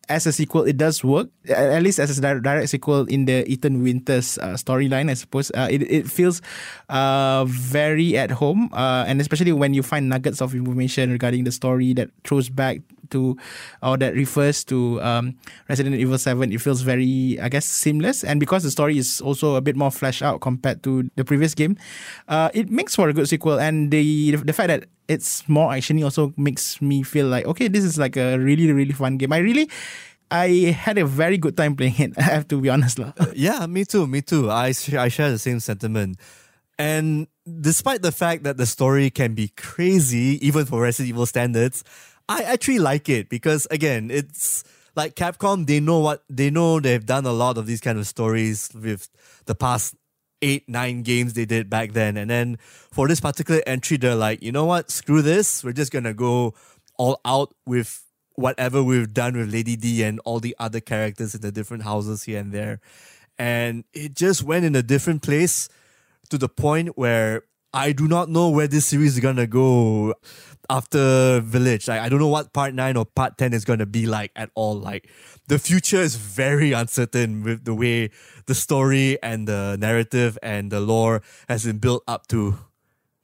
as 0.10 0.26
a 0.26 0.32
sequel, 0.32 0.64
it 0.64 0.78
does 0.78 1.04
work. 1.04 1.30
At 1.50 1.84
least 1.84 2.00
as 2.00 2.18
a 2.18 2.22
di- 2.22 2.40
direct 2.40 2.70
sequel 2.70 3.06
in 3.06 3.26
the 3.26 3.48
Ethan 3.50 3.84
Winters 3.84 4.38
uh, 4.40 4.56
storyline, 4.56 5.10
I 5.10 5.14
suppose. 5.16 5.52
Uh, 5.52 5.68
it, 5.70 5.84
it 5.84 6.10
feels 6.10 6.42
uh, 6.90 7.46
very 7.48 8.18
at 8.18 8.32
home. 8.32 8.70
Uh, 8.74 9.06
and 9.08 9.20
especially 9.20 9.52
when 9.52 9.74
you 9.74 9.84
find 9.84 10.10
nuggets 10.10 10.42
of 10.42 10.56
information 10.56 11.12
regarding 11.12 11.44
the 11.44 11.52
story 11.52 11.94
that 11.94 12.10
throws 12.24 12.50
back 12.50 12.80
to 13.12 13.38
or 13.82 13.98
that 13.98 14.14
refers 14.14 14.64
to 14.66 15.02
um, 15.02 15.36
Resident 15.70 15.96
Evil 15.96 16.18
7, 16.18 16.52
it 16.52 16.62
feels 16.62 16.82
very, 16.82 17.38
I 17.42 17.50
guess, 17.50 17.66
seamless. 17.66 18.24
And 18.24 18.40
because 18.40 18.64
the 18.64 18.72
story 18.72 18.98
is 18.98 19.22
also 19.22 19.56
a 19.56 19.62
bit 19.62 19.76
more 19.76 19.92
fleshed 19.92 20.22
out 20.22 20.42
compared 20.42 20.84
to 20.84 21.10
the 21.16 21.26
previous 21.26 21.54
game, 21.54 21.78
uh, 22.28 22.50
it 22.54 22.70
makes 22.70 22.96
for 22.96 23.10
a 23.10 23.14
good 23.14 23.28
sequel. 23.28 23.60
And 23.60 23.92
the 23.92 24.36
the 24.38 24.54
fact 24.54 24.68
that 24.70 24.86
it's 25.08 25.48
more 25.48 25.72
actiony 25.72 26.04
also 26.04 26.34
makes 26.38 26.82
me 26.82 27.04
feel 27.04 27.28
like 27.28 27.46
okay, 27.46 27.68
this 27.68 27.84
is 27.84 27.98
like 27.98 28.18
a 28.18 28.38
really 28.38 28.72
really 28.72 28.94
fun 28.94 29.18
game. 29.18 29.34
I 29.34 29.38
really, 29.38 29.70
I 30.30 30.76
had 30.76 30.98
a 30.98 31.06
very 31.06 31.38
good 31.38 31.56
time 31.56 31.76
playing 31.76 32.00
it. 32.00 32.14
I 32.18 32.24
have 32.24 32.48
to 32.50 32.60
be 32.60 32.70
honest, 32.70 33.00
lah. 33.00 33.14
Yeah, 33.34 33.66
me 33.68 33.86
too, 33.86 34.08
me 34.08 34.22
too. 34.22 34.52
I, 34.52 34.72
sh- 34.72 34.94
I 34.94 35.08
share 35.08 35.32
the 35.32 35.40
same 35.40 35.60
sentiment. 35.60 36.20
And 36.78 37.28
despite 37.44 38.02
the 38.02 38.12
fact 38.12 38.44
that 38.44 38.58
the 38.58 38.66
story 38.66 39.10
can 39.10 39.34
be 39.34 39.50
crazy, 39.58 40.38
even 40.46 40.66
for 40.66 40.82
Resident 40.82 41.10
Evil 41.10 41.26
standards, 41.26 41.84
I 42.30 42.44
actually 42.44 42.80
like 42.80 43.10
it 43.10 43.30
because, 43.30 43.68
again, 43.72 44.12
it's 44.12 44.64
like 44.96 45.16
Capcom, 45.16 45.66
they 45.66 45.80
know 45.80 46.00
what, 46.00 46.24
they 46.30 46.50
know 46.50 46.80
they've 46.80 47.06
done 47.06 47.26
a 47.26 47.32
lot 47.32 47.58
of 47.58 47.66
these 47.68 47.82
kind 47.82 47.98
of 47.98 48.08
stories 48.08 48.70
with 48.74 49.10
the 49.46 49.56
past 49.56 49.96
eight, 50.42 50.68
nine 50.68 51.04
games 51.04 51.34
they 51.34 51.46
did 51.46 51.70
back 51.70 51.94
then. 51.94 52.18
And 52.18 52.30
then 52.30 52.58
for 52.92 53.08
this 53.08 53.20
particular 53.20 53.62
entry, 53.66 53.98
they're 53.98 54.16
like, 54.16 54.42
you 54.44 54.52
know 54.52 54.66
what, 54.66 54.92
screw 54.92 55.22
this. 55.22 55.64
We're 55.64 55.74
just 55.74 55.92
to 55.92 56.14
go 56.14 56.54
all 56.98 57.22
out 57.26 57.54
with 57.66 58.04
whatever 58.36 58.84
we've 58.84 59.14
done 59.14 59.36
with 59.36 59.52
Lady 59.52 59.76
D 59.76 60.04
and 60.04 60.20
all 60.26 60.40
the 60.40 60.56
other 60.60 60.80
characters 60.80 61.34
in 61.34 61.42
the 61.42 61.52
different 61.52 61.84
houses 61.84 62.24
here 62.24 62.40
and 62.40 62.52
there. 62.52 62.80
And 63.40 63.84
it 63.94 64.16
just 64.16 64.44
went 64.44 64.66
in 64.66 64.76
a 64.76 64.84
different 64.84 65.22
place 65.22 65.70
to 66.30 66.38
the 66.38 66.50
point 66.50 66.98
where 66.98 67.44
I 67.74 67.92
do 67.92 68.08
not 68.08 68.30
know 68.30 68.50
where 68.50 68.68
this 68.68 68.86
series 68.86 69.16
is 69.16 69.20
gonna 69.20 69.48
go 69.48 70.16
after 70.70 71.40
Village. 71.42 71.88
Like, 71.88 72.02
I 72.02 72.10
don't 72.10 72.20
know 72.20 72.28
what 72.28 72.54
part 72.54 72.74
nine 72.74 72.98
or 72.98 73.06
part 73.06 73.38
ten 73.38 73.54
is 73.54 73.66
gonna 73.66 73.86
be 73.86 74.06
like 74.06 74.32
at 74.36 74.50
all. 74.56 74.76
Like 74.76 75.10
the 75.48 75.60
future 75.60 76.02
is 76.02 76.16
very 76.16 76.72
uncertain 76.72 77.44
with 77.44 77.66
the 77.66 77.74
way 77.74 78.10
the 78.46 78.56
story 78.56 79.22
and 79.24 79.48
the 79.48 79.78
narrative 79.80 80.38
and 80.44 80.72
the 80.72 80.80
lore 80.80 81.22
has 81.48 81.66
been 81.66 81.78
built 81.80 82.04
up 82.08 82.28
to. 82.28 82.58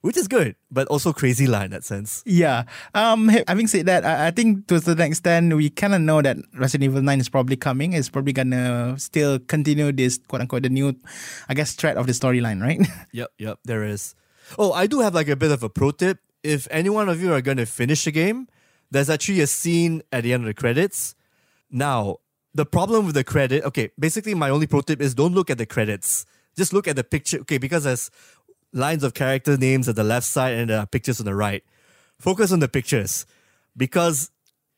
Which 0.04 0.18
is 0.18 0.28
good, 0.28 0.56
but 0.70 0.84
also 0.88 1.14
crazy 1.16 1.46
lah 1.48 1.62
in 1.64 1.70
that 1.72 1.80
sense. 1.82 2.20
Yeah. 2.26 2.64
Um. 2.92 3.28
ha- 3.32 3.40
Having 3.48 3.68
said 3.68 3.86
that, 3.86 4.04
I, 4.04 4.28
I 4.28 4.30
think 4.32 4.66
to 4.68 4.74
a 4.76 4.80
certain 4.80 5.08
extent 5.08 5.48
we 5.56 5.70
kind 5.70 5.94
of 5.94 6.02
know 6.04 6.20
that 6.20 6.36
Resident 6.52 6.92
Evil 6.92 7.00
Nine 7.00 7.20
is 7.20 7.30
probably 7.32 7.56
coming. 7.56 7.94
It's 7.96 8.10
probably 8.12 8.34
gonna 8.36 8.98
still 9.00 9.38
continue 9.38 9.92
this 9.92 10.18
quote 10.28 10.42
unquote 10.42 10.64
the 10.64 10.68
new, 10.68 10.92
I 11.48 11.54
guess, 11.54 11.72
thread 11.72 11.96
of 11.96 12.04
the 12.06 12.12
storyline, 12.12 12.60
right? 12.60 12.84
Yep, 13.16 13.30
yep, 13.38 13.58
there 13.64 13.82
is. 13.82 14.14
Oh, 14.58 14.72
I 14.76 14.86
do 14.86 15.00
have 15.00 15.14
like 15.14 15.28
a 15.32 15.36
bit 15.40 15.50
of 15.50 15.62
a 15.62 15.70
pro 15.72 15.90
tip. 15.90 16.18
If 16.44 16.68
any 16.70 16.90
one 16.90 17.08
of 17.08 17.20
you 17.20 17.32
are 17.32 17.40
going 17.40 17.56
to 17.56 17.66
finish 17.66 18.04
the 18.04 18.12
game, 18.12 18.48
there's 18.90 19.10
actually 19.10 19.40
a 19.40 19.46
scene 19.46 20.02
at 20.12 20.22
the 20.22 20.32
end 20.32 20.44
of 20.44 20.46
the 20.46 20.54
credits. 20.54 21.14
Now, 21.70 22.18
the 22.52 22.66
problem 22.66 23.06
with 23.06 23.14
the 23.14 23.24
credit, 23.24 23.64
okay, 23.64 23.90
basically 23.98 24.34
my 24.34 24.50
only 24.50 24.66
pro 24.66 24.82
tip 24.82 25.00
is 25.00 25.14
don't 25.14 25.34
look 25.34 25.50
at 25.50 25.58
the 25.58 25.66
credits. 25.66 26.26
Just 26.56 26.72
look 26.72 26.86
at 26.86 26.94
the 26.94 27.02
picture, 27.02 27.38
okay, 27.40 27.58
because 27.58 27.84
there's 27.84 28.10
lines 28.72 29.02
of 29.02 29.14
character 29.14 29.56
names 29.56 29.88
at 29.88 29.96
the 29.96 30.04
left 30.04 30.26
side 30.26 30.54
and 30.54 30.70
there 30.70 30.78
are 30.78 30.86
pictures 30.86 31.18
on 31.18 31.26
the 31.26 31.34
right. 31.34 31.64
Focus 32.20 32.52
on 32.52 32.60
the 32.60 32.68
pictures 32.68 33.26
because 33.76 34.30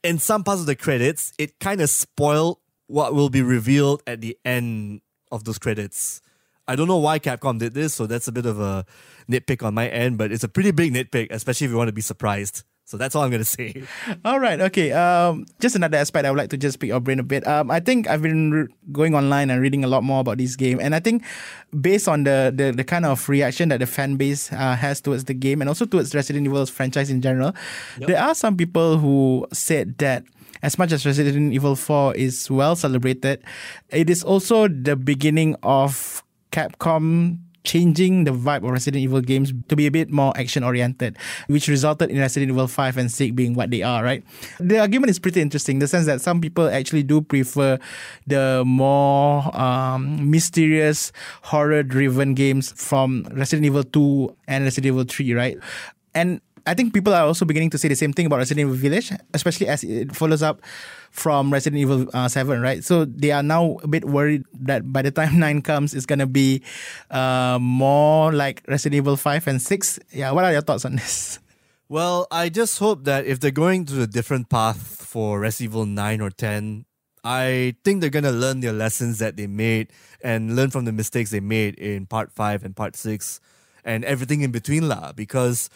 in 0.03 0.19
some 0.19 0.45
parts 0.45 0.61
of 0.61 0.67
the 0.67 0.77
credits, 0.77 1.33
it 1.37 1.59
kind 1.59 1.81
of 1.81 1.91
spoiled 1.91 2.59
what 2.87 3.13
will 3.13 3.29
be 3.29 3.43
revealed 3.43 4.03
at 4.07 4.21
the 4.21 4.39
end 4.45 5.01
of 5.33 5.45
those 5.45 5.59
credits. 5.59 6.23
I 6.69 6.77
don't 6.77 6.89
know 6.89 6.99
why 6.99 7.19
Capcom 7.19 7.59
did 7.59 7.75
this, 7.75 7.95
so 7.95 8.07
that's 8.07 8.29
a 8.29 8.33
bit 8.33 8.47
of 8.47 8.61
a 8.61 8.85
nitpick 9.31 9.65
on 9.65 9.75
my 9.75 9.89
end, 9.89 10.19
but 10.19 10.33
it's 10.33 10.45
a 10.45 10.49
pretty 10.49 10.71
big 10.71 10.93
nitpick, 10.93 11.29
especially 11.31 11.67
if 11.67 11.71
you 11.71 11.77
want 11.77 11.89
to 11.89 11.93
be 11.93 12.03
surprised. 12.03 12.65
So 12.87 12.97
that's 12.97 13.17
all 13.17 13.25
I'm 13.25 13.33
gonna 13.33 13.45
say. 13.59 13.83
All 14.25 14.39
right. 14.39 14.61
Okay. 14.61 14.93
Um, 14.93 15.45
just 15.61 15.75
another 15.75 15.99
aspect 15.99 16.25
I 16.25 16.31
would 16.31 16.39
like 16.39 16.51
to 16.51 16.57
just 16.57 16.79
pick 16.79 16.89
your 16.89 17.01
brain 17.01 17.19
a 17.19 17.25
bit. 17.25 17.45
Um, 17.47 17.69
I 17.69 17.81
think 17.81 18.09
I've 18.09 18.23
been 18.23 18.53
re- 18.53 18.69
going 18.93 19.15
online 19.15 19.51
and 19.51 19.61
reading 19.61 19.83
a 19.83 19.89
lot 19.89 20.05
more 20.05 20.21
about 20.21 20.39
this 20.39 20.55
game, 20.55 20.79
and 20.81 20.95
I 20.95 21.01
think 21.01 21.25
based 21.79 22.07
on 22.07 22.23
the 22.23 22.53
the, 22.55 22.71
the 22.71 22.85
kind 22.85 23.05
of 23.05 23.29
reaction 23.29 23.71
that 23.71 23.81
the 23.81 23.87
fan 23.87 24.17
base 24.17 24.53
uh, 24.53 24.77
has 24.77 25.01
towards 25.01 25.25
the 25.25 25.35
game 25.35 25.61
and 25.61 25.69
also 25.69 25.85
towards 25.85 26.15
Resident 26.15 26.47
Evil's 26.47 26.71
franchise 26.71 27.11
in 27.11 27.21
general, 27.21 27.55
there 27.99 28.23
are 28.23 28.35
some 28.35 28.57
people 28.57 28.99
who 28.99 29.47
said 29.53 29.99
that. 29.99 30.25
As 30.63 30.79
much 30.79 30.91
as 30.91 31.05
Resident 31.05 31.53
Evil 31.53 31.77
4 31.77 32.15
is 32.17 32.51
well 32.51 32.75
celebrated, 32.75 33.45
it 33.91 34.09
is 34.09 34.25
also 34.25 34.67
the 34.67 34.97
beginning 34.97 35.55
of 35.63 36.25
Capcom 36.57 37.37
changing 37.65 38.25
the 38.25 38.31
vibe 38.31 38.65
of 38.65 38.71
Resident 38.71 39.03
Evil 39.03 39.21
games 39.21 39.53
to 39.69 39.77
be 39.77 39.87
a 39.87 39.91
bit 39.91 40.09
more 40.09 40.33
action 40.39 40.63
oriented, 40.63 41.19
which 41.49 41.69
resulted 41.69 42.09
in 42.11 42.19
Resident 42.19 42.51
Evil 42.51 42.69
5 42.69 42.97
and 42.97 43.11
6 43.11 43.35
being 43.35 43.53
what 43.53 43.71
they 43.71 43.83
are, 43.83 44.03
right? 44.03 44.25
The 44.59 44.79
argument 44.79 45.11
is 45.11 45.19
pretty 45.19 45.43
interesting 45.43 45.77
in 45.77 45.81
the 45.81 45.89
sense 45.89 46.07
that 46.07 46.23
some 46.23 46.41
people 46.41 46.69
actually 46.69 47.03
do 47.03 47.21
prefer 47.21 47.79
the 48.27 48.63
more 48.65 49.55
um, 49.55 50.31
mysterious, 50.31 51.13
horror 51.43 51.83
driven 51.83 52.33
games 52.35 52.73
from 52.73 53.27
Resident 53.33 53.67
Evil 53.67 53.83
2 53.85 54.35
and 54.49 54.65
Resident 54.65 54.87
Evil 54.87 55.05
3, 55.05 55.35
right? 55.35 55.59
And 56.17 56.41
I 56.67 56.73
think 56.73 56.95
people 56.95 57.15
are 57.15 57.23
also 57.23 57.45
beginning 57.45 57.71
to 57.71 57.79
say 57.79 57.89
the 57.89 57.95
same 57.95 58.13
thing 58.13 58.25
about 58.25 58.39
Resident 58.39 58.67
Evil 58.67 58.75
Village, 58.75 59.13
especially 59.35 59.69
as 59.69 59.85
it 59.85 60.17
follows 60.17 60.43
up 60.43 60.63
from 61.13 61.53
Resident 61.53 61.79
Evil 61.79 62.09
uh, 62.13 62.27
7, 62.27 62.61
right? 62.61 62.83
So 62.83 63.05
they 63.05 63.31
are 63.31 63.43
now 63.43 63.77
a 63.85 63.87
bit 63.87 64.05
worried 64.07 64.45
that 64.65 64.91
by 64.91 65.03
the 65.03 65.13
time 65.13 65.39
9 65.45 65.63
comes, 65.63 65.95
it's 65.95 66.07
going 66.07 66.19
to 66.19 66.27
be 66.27 66.63
uh, 67.11 67.59
more 67.61 68.33
like 68.33 68.63
Resident 68.67 68.97
Evil 68.97 69.17
5 69.17 69.47
and 69.47 69.63
6. 69.63 69.99
Yeah, 70.11 70.33
what 70.33 70.45
are 70.45 70.53
your 70.53 70.63
thoughts 70.63 70.85
on 70.85 70.97
this? 71.01 71.39
Well, 71.89 72.27
I 72.33 72.49
just 72.49 72.81
hope 72.81 73.05
that 73.05 73.27
if 73.27 73.39
they're 73.39 73.53
going 73.53 73.85
to 73.87 74.03
a 74.03 74.09
different 74.09 74.49
path 74.49 74.79
for 74.81 75.39
Resident 75.39 75.71
Evil 75.71 75.87
9 75.87 76.21
or 76.21 76.31
10, 76.31 76.85
I 77.23 77.77
think 77.85 78.01
they're 78.01 78.11
gonna 78.11 78.33
learn 78.33 78.61
their 78.61 78.73
lessons 78.73 79.19
that 79.19 79.37
they 79.37 79.47
made 79.47 79.93
and 80.23 80.57
learn 80.57 80.71
from 80.71 80.85
the 80.85 80.93
mistakes 80.93 81.31
they 81.31 81.41
made 81.41 81.75
in 81.75 82.07
part 82.07 82.33
5 82.33 82.65
and 82.65 82.75
part 82.75 82.97
6 82.97 83.41
and 83.85 84.05
everything 84.05 84.43
in 84.43 84.51
between 84.51 84.89
lah. 84.89 85.13
Because 85.13 85.71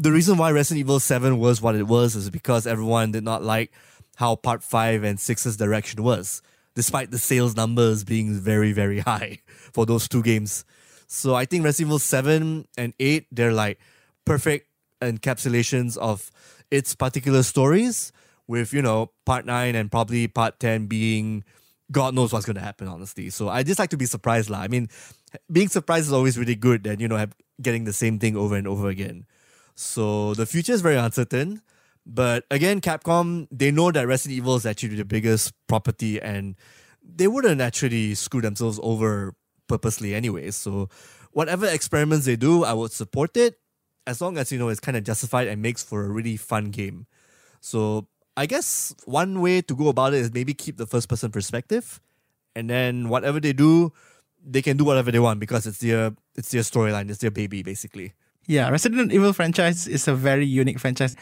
the 0.00 0.12
reason 0.12 0.38
why 0.38 0.50
Resident 0.50 0.80
Evil 0.80 0.98
7 0.98 1.38
was 1.38 1.60
what 1.60 1.74
it 1.74 1.86
was 1.86 2.16
is 2.16 2.30
because 2.30 2.66
everyone 2.66 3.12
did 3.12 3.22
not 3.22 3.42
like 3.42 3.70
how 4.16 4.34
part 4.34 4.62
5 4.62 5.04
and 5.04 5.18
6's 5.18 5.56
direction 5.56 6.02
was, 6.02 6.40
despite 6.74 7.10
the 7.10 7.18
sales 7.18 7.54
numbers 7.54 8.02
being 8.02 8.32
very, 8.32 8.72
very 8.72 9.00
high 9.10 9.40
for 9.72 9.84
those 9.84 10.08
two 10.08 10.22
games. 10.22 10.64
So 11.06 11.34
I 11.34 11.44
think 11.44 11.64
Resident 11.64 11.88
Evil 11.88 11.98
7 11.98 12.66
and 12.78 12.94
8, 12.98 13.26
they're 13.30 13.52
like 13.52 13.78
perfect 14.24 14.68
encapsulations 15.02 15.98
of 15.98 16.30
its 16.70 16.94
particular 16.94 17.42
stories, 17.42 18.12
with, 18.46 18.72
you 18.72 18.82
know, 18.82 19.12
part 19.24 19.46
9 19.46 19.76
and 19.76 19.92
probably 19.92 20.26
part 20.26 20.58
10 20.58 20.86
being 20.86 21.44
God 21.92 22.14
knows 22.14 22.32
what's 22.32 22.46
going 22.46 22.56
to 22.56 22.62
happen, 22.62 22.88
honestly. 22.88 23.30
So 23.30 23.48
I 23.48 23.62
just 23.62 23.78
like 23.78 23.90
to 23.90 23.96
be 23.96 24.06
surprised, 24.06 24.48
lah. 24.48 24.60
I 24.60 24.68
mean, 24.68 24.88
being 25.50 25.68
surprised 25.68 26.06
is 26.06 26.12
always 26.12 26.38
really 26.38 26.54
good 26.54 26.84
than, 26.84 27.00
you 27.00 27.08
know, 27.08 27.26
getting 27.60 27.84
the 27.84 27.92
same 27.92 28.18
thing 28.18 28.36
over 28.36 28.56
and 28.56 28.66
over 28.66 28.88
again. 28.88 29.26
So 29.74 30.34
the 30.34 30.46
future 30.46 30.72
is 30.72 30.80
very 30.80 30.96
uncertain. 30.96 31.62
But 32.06 32.44
again, 32.50 32.80
Capcom, 32.80 33.46
they 33.50 33.70
know 33.70 33.92
that 33.92 34.06
Resident 34.06 34.38
Evil 34.38 34.56
is 34.56 34.66
actually 34.66 34.96
the 34.96 35.04
biggest 35.04 35.52
property 35.68 36.20
and 36.20 36.56
they 37.02 37.28
wouldn't 37.28 37.60
actually 37.60 38.14
screw 38.14 38.40
themselves 38.40 38.80
over 38.82 39.34
purposely 39.68 40.14
anyway. 40.14 40.50
So 40.50 40.88
whatever 41.32 41.66
experiments 41.66 42.26
they 42.26 42.36
do, 42.36 42.64
I 42.64 42.72
would 42.72 42.92
support 42.92 43.36
it 43.36 43.58
as 44.06 44.20
long 44.20 44.38
as, 44.38 44.50
you 44.50 44.58
know, 44.58 44.68
it's 44.68 44.80
kind 44.80 44.96
of 44.96 45.04
justified 45.04 45.46
and 45.46 45.62
makes 45.62 45.82
for 45.82 46.04
a 46.04 46.08
really 46.08 46.36
fun 46.36 46.70
game. 46.70 47.06
So 47.60 48.08
I 48.36 48.46
guess 48.46 48.94
one 49.04 49.40
way 49.40 49.60
to 49.62 49.76
go 49.76 49.88
about 49.88 50.14
it 50.14 50.18
is 50.18 50.32
maybe 50.32 50.54
keep 50.54 50.78
the 50.78 50.86
first 50.86 51.08
person 51.08 51.30
perspective 51.30 52.00
and 52.56 52.68
then 52.68 53.08
whatever 53.08 53.38
they 53.40 53.52
do, 53.52 53.92
they 54.44 54.62
can 54.62 54.76
do 54.76 54.84
whatever 54.84 55.10
they 55.10 55.18
want 55.18 55.38
because 55.38 55.66
it's 55.66 55.78
their 55.78 56.12
it's 56.34 56.50
their 56.50 56.62
storyline, 56.62 57.10
it's 57.10 57.18
their 57.18 57.30
baby 57.30 57.62
basically. 57.62 58.14
Yeah, 58.46 58.68
Resident 58.70 59.12
Evil 59.12 59.32
franchise 59.32 59.86
is 59.86 60.08
a 60.08 60.14
very 60.14 60.46
unique 60.46 60.78
franchise. 60.80 61.14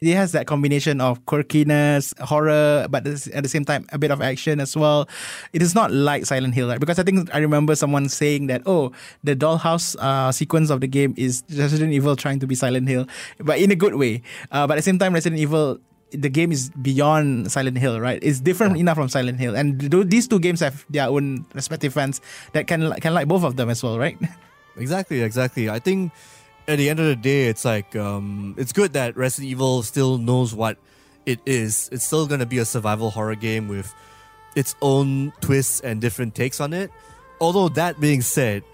it 0.00 0.12
has 0.14 0.32
that 0.32 0.46
combination 0.46 1.00
of 1.00 1.24
quirkiness, 1.24 2.12
horror, 2.20 2.86
but 2.90 3.06
at 3.06 3.42
the 3.42 3.48
same 3.48 3.64
time 3.64 3.86
a 3.92 3.98
bit 3.98 4.10
of 4.10 4.20
action 4.20 4.60
as 4.60 4.76
well. 4.76 5.08
It 5.54 5.62
is 5.62 5.74
not 5.74 5.90
like 5.90 6.26
Silent 6.26 6.54
Hill, 6.54 6.68
right? 6.68 6.78
Because 6.78 6.98
I 6.98 7.02
think 7.02 7.32
I 7.34 7.38
remember 7.38 7.74
someone 7.74 8.10
saying 8.10 8.48
that 8.48 8.60
oh, 8.66 8.92
the 9.24 9.34
dollhouse 9.34 9.96
uh, 9.98 10.32
sequence 10.32 10.68
of 10.68 10.82
the 10.82 10.86
game 10.86 11.14
is 11.16 11.42
Resident 11.56 11.92
Evil 11.94 12.14
trying 12.14 12.40
to 12.40 12.46
be 12.46 12.54
Silent 12.54 12.88
Hill, 12.88 13.06
but 13.40 13.58
in 13.58 13.70
a 13.70 13.76
good 13.76 13.94
way. 13.94 14.20
Uh, 14.52 14.66
but 14.66 14.74
at 14.74 14.84
the 14.84 14.88
same 14.90 14.98
time, 14.98 15.14
Resident 15.14 15.40
Evil. 15.40 15.78
The 16.12 16.28
game 16.30 16.52
is 16.52 16.70
beyond 16.70 17.50
Silent 17.50 17.78
Hill, 17.78 17.98
right? 17.98 18.20
It's 18.22 18.38
different 18.38 18.76
enough 18.78 18.94
from 18.96 19.08
Silent 19.08 19.40
Hill, 19.40 19.56
and 19.56 19.80
th- 19.90 20.06
these 20.06 20.28
two 20.28 20.38
games 20.38 20.60
have 20.60 20.86
their 20.88 21.08
own 21.08 21.44
respective 21.52 21.92
fans 21.92 22.20
that 22.52 22.68
can 22.68 22.92
can 23.02 23.12
like 23.12 23.26
both 23.26 23.42
of 23.42 23.56
them 23.56 23.70
as 23.70 23.82
well, 23.82 23.98
right? 23.98 24.16
Exactly, 24.78 25.22
exactly. 25.24 25.70
I 25.70 25.78
think 25.80 26.12
at 26.68 26.78
the 26.78 26.90
end 26.90 27.00
of 27.00 27.06
the 27.06 27.16
day, 27.16 27.48
it's 27.48 27.64
like 27.64 27.94
um, 27.96 28.54
it's 28.58 28.72
good 28.72 28.92
that 28.94 29.16
Resident 29.16 29.50
Evil 29.50 29.82
still 29.82 30.18
knows 30.18 30.54
what 30.54 30.78
it 31.24 31.40
is. 31.46 31.88
It's 31.92 32.04
still 32.04 32.26
gonna 32.26 32.46
be 32.46 32.58
a 32.58 32.64
survival 32.64 33.10
horror 33.10 33.34
game 33.34 33.68
with 33.68 33.92
its 34.54 34.74
own 34.82 35.32
twists 35.40 35.80
and 35.80 36.00
different 36.00 36.34
takes 36.34 36.60
on 36.60 36.72
it. 36.72 36.90
Although 37.40 37.68
that 37.70 38.00
being 38.00 38.22
said, 38.22 38.64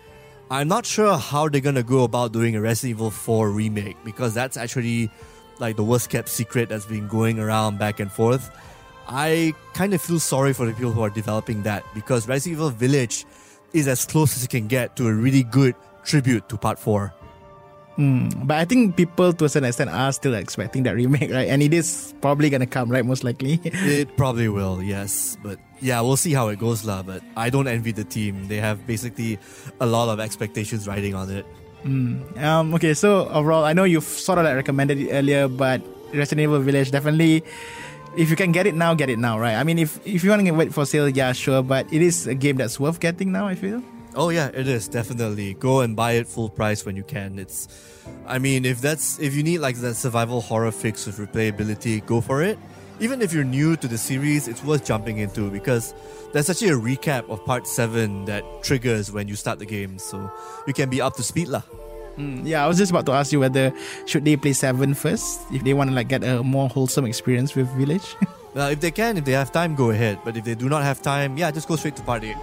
I'm 0.50 0.68
not 0.68 0.87
sure 0.87 1.16
how 1.18 1.48
they're 1.48 1.61
gonna 1.61 1.83
go 1.83 2.05
about 2.05 2.33
doing 2.33 2.57
a 2.57 2.61
Resident 2.61 2.98
Evil 2.98 3.11
4 3.11 3.50
remake 3.50 3.96
because 4.05 4.35
that's 4.35 4.57
actually 4.57 5.11
like 5.59 5.76
the 5.76 5.85
worst 5.85 6.11
kept 6.11 6.28
secret 6.28 6.68
that's 6.68 6.87
been 6.87 7.09
going 7.09 7.38
around 7.38 7.78
back 7.78 8.00
and 8.00 8.11
forth. 8.11 8.50
I 9.09 9.55
kind 9.74 9.92
of 9.92 10.00
feel 10.00 10.20
sorry 10.20 10.52
for 10.52 10.64
the 10.64 10.72
people 10.72 10.92
who 10.92 11.02
are 11.02 11.11
developing 11.11 11.62
that 11.64 11.85
because 11.94 12.28
Resident 12.28 12.59
Evil 12.59 12.70
Village 12.70 13.26
is 13.72 13.88
as 13.88 14.05
close 14.05 14.37
as 14.37 14.42
you 14.42 14.48
can 14.48 14.68
get 14.68 14.96
to 14.96 15.09
a 15.09 15.12
really 15.12 15.42
good 15.42 15.74
tribute 16.05 16.48
to 16.48 16.57
Part 16.57 16.78
4. 16.78 17.12
But 17.96 18.57
I 18.57 18.64
think 18.64 18.96
people 18.96 19.33
to 19.33 19.44
a 19.44 19.48
certain 19.48 19.68
extent 19.68 19.90
are 19.90 20.12
still 20.12 20.35
expecting 20.35 20.83
that 20.85 20.94
remake, 20.96 21.31
right? 21.31 21.48
And 21.48 21.62
it 21.62 21.74
is 21.74 22.14
probably 22.20 22.48
gonna 22.50 22.66
come, 22.66 22.88
right? 22.90 23.05
Most 23.05 23.24
likely. 23.24 23.61
It 23.64 24.16
probably 24.16 24.48
will, 24.48 24.83
yes. 24.83 25.37
But 25.42 25.59
yeah, 25.81 26.00
we'll 26.00 26.16
see 26.16 26.33
how 26.33 26.48
it 26.48 26.59
goes, 26.59 26.85
lah. 26.85 27.02
But 27.02 27.22
I 27.37 27.50
don't 27.50 27.68
envy 27.68 27.92
the 27.92 28.05
team. 28.05 28.48
They 28.48 28.57
have 28.59 28.87
basically 28.87 29.38
a 29.81 29.87
lot 29.87 30.09
of 30.09 30.20
expectations 30.20 30.88
riding 30.88 31.14
on 31.14 31.31
it. 31.31 31.44
um, 31.85 32.74
okay, 32.74 32.94
so 32.94 33.28
overall, 33.28 33.64
I 33.64 33.72
know 33.72 33.85
you've 33.85 34.05
sort 34.07 34.38
of 34.38 34.44
like 34.44 34.55
recommended 34.55 34.98
it 34.98 35.11
earlier, 35.11 35.48
but 35.48 35.83
Resident 36.14 36.40
Evil 36.46 36.61
Village 36.61 36.90
definitely. 36.90 37.42
If 38.16 38.28
you 38.28 38.37
can 38.37 38.52
get 38.52 38.66
it 38.66 38.74
now, 38.76 38.92
get 38.94 39.09
it 39.09 39.18
now, 39.18 39.40
right? 39.40 39.57
I 39.57 39.64
mean, 39.64 39.78
if 39.78 39.98
if 40.07 40.22
you 40.22 40.31
want 40.31 40.44
to 40.44 40.50
wait 40.52 40.72
for 40.72 40.85
sale, 40.85 41.09
yeah, 41.09 41.33
sure. 41.33 41.62
But 41.62 41.88
it 41.92 42.02
is 42.02 42.26
a 42.26 42.35
game 42.35 42.57
that's 42.57 42.78
worth 42.78 43.00
getting 43.00 43.33
now. 43.33 43.48
I 43.48 43.55
feel. 43.57 43.83
Oh 44.14 44.29
yeah, 44.29 44.48
it 44.53 44.68
is 44.68 44.88
definitely. 44.88 45.55
Go 45.55 45.81
and 45.81 45.96
buy 45.96 46.12
it 46.12 46.29
full 46.29 46.51
price 46.51 46.85
when 46.85 46.96
you 46.96 47.03
can. 47.03 47.38
It's 47.38 47.68
I 48.27 48.38
mean, 48.38 48.64
if 48.64 48.81
that's 48.81 49.18
if 49.18 49.35
you 49.35 49.42
need 49.42 49.59
like 49.59 49.77
that 49.77 49.94
survival 49.94 50.40
horror 50.40 50.72
fix 50.72 51.07
with 51.07 51.16
replayability, 51.18 52.05
go 52.05 52.20
for 52.20 52.42
it. 52.42 52.59
Even 53.01 53.22
if 53.22 53.33
you're 53.33 53.44
new 53.44 53.75
to 53.77 53.88
the 53.88 53.98
series, 53.98 54.48
it's 54.48 54.62
worth 54.62 54.85
jumping 54.85 55.18
into 55.18 55.51
because 55.51 55.94
there's 56.33 56.51
actually 56.51 56.70
a 56.70 56.79
recap 56.79 57.29
of 57.31 57.44
part 57.44 57.66
7 57.66 58.27
that 58.27 58.44
triggers 58.62 59.11
when 59.11 59.29
you 59.29 59.35
start 59.35 59.59
the 59.59 59.66
game, 59.66 59.98
so 59.98 60.31
you 60.66 60.72
can 60.72 60.88
be 60.88 61.01
up 61.01 61.16
to 61.16 61.22
speed 61.22 61.48
lah. 61.48 61.62
Mm, 62.16 62.42
yeah, 62.44 62.62
I 62.62 62.68
was 62.68 62.77
just 62.77 62.92
about 62.92 63.07
to 63.07 63.12
ask 63.12 63.33
you 63.33 63.40
whether 63.40 63.72
should 64.07 64.25
they 64.25 64.37
play 64.37 64.53
7 64.53 64.94
first 64.94 65.40
if 65.51 65.64
they 65.64 65.72
want 65.72 65.90
to 65.90 65.96
like 65.96 66.09
get 66.09 66.22
a 66.22 66.42
more 66.42 66.68
wholesome 66.68 67.07
experience 67.07 67.57
with 67.57 67.66
Village. 67.70 68.14
well, 68.55 68.68
if 68.68 68.81
they 68.81 68.90
can, 68.90 69.16
if 69.16 69.25
they 69.25 69.33
have 69.33 69.51
time, 69.51 69.75
go 69.75 69.90
ahead, 69.90 70.18
but 70.22 70.37
if 70.37 70.44
they 70.44 70.55
do 70.55 70.68
not 70.68 70.85
have 70.85 71.01
time, 71.01 71.37
yeah, 71.38 71.51
just 71.51 71.66
go 71.66 71.77
straight 71.77 71.96
to 71.96 72.03
part 72.03 72.22
8. 72.22 72.37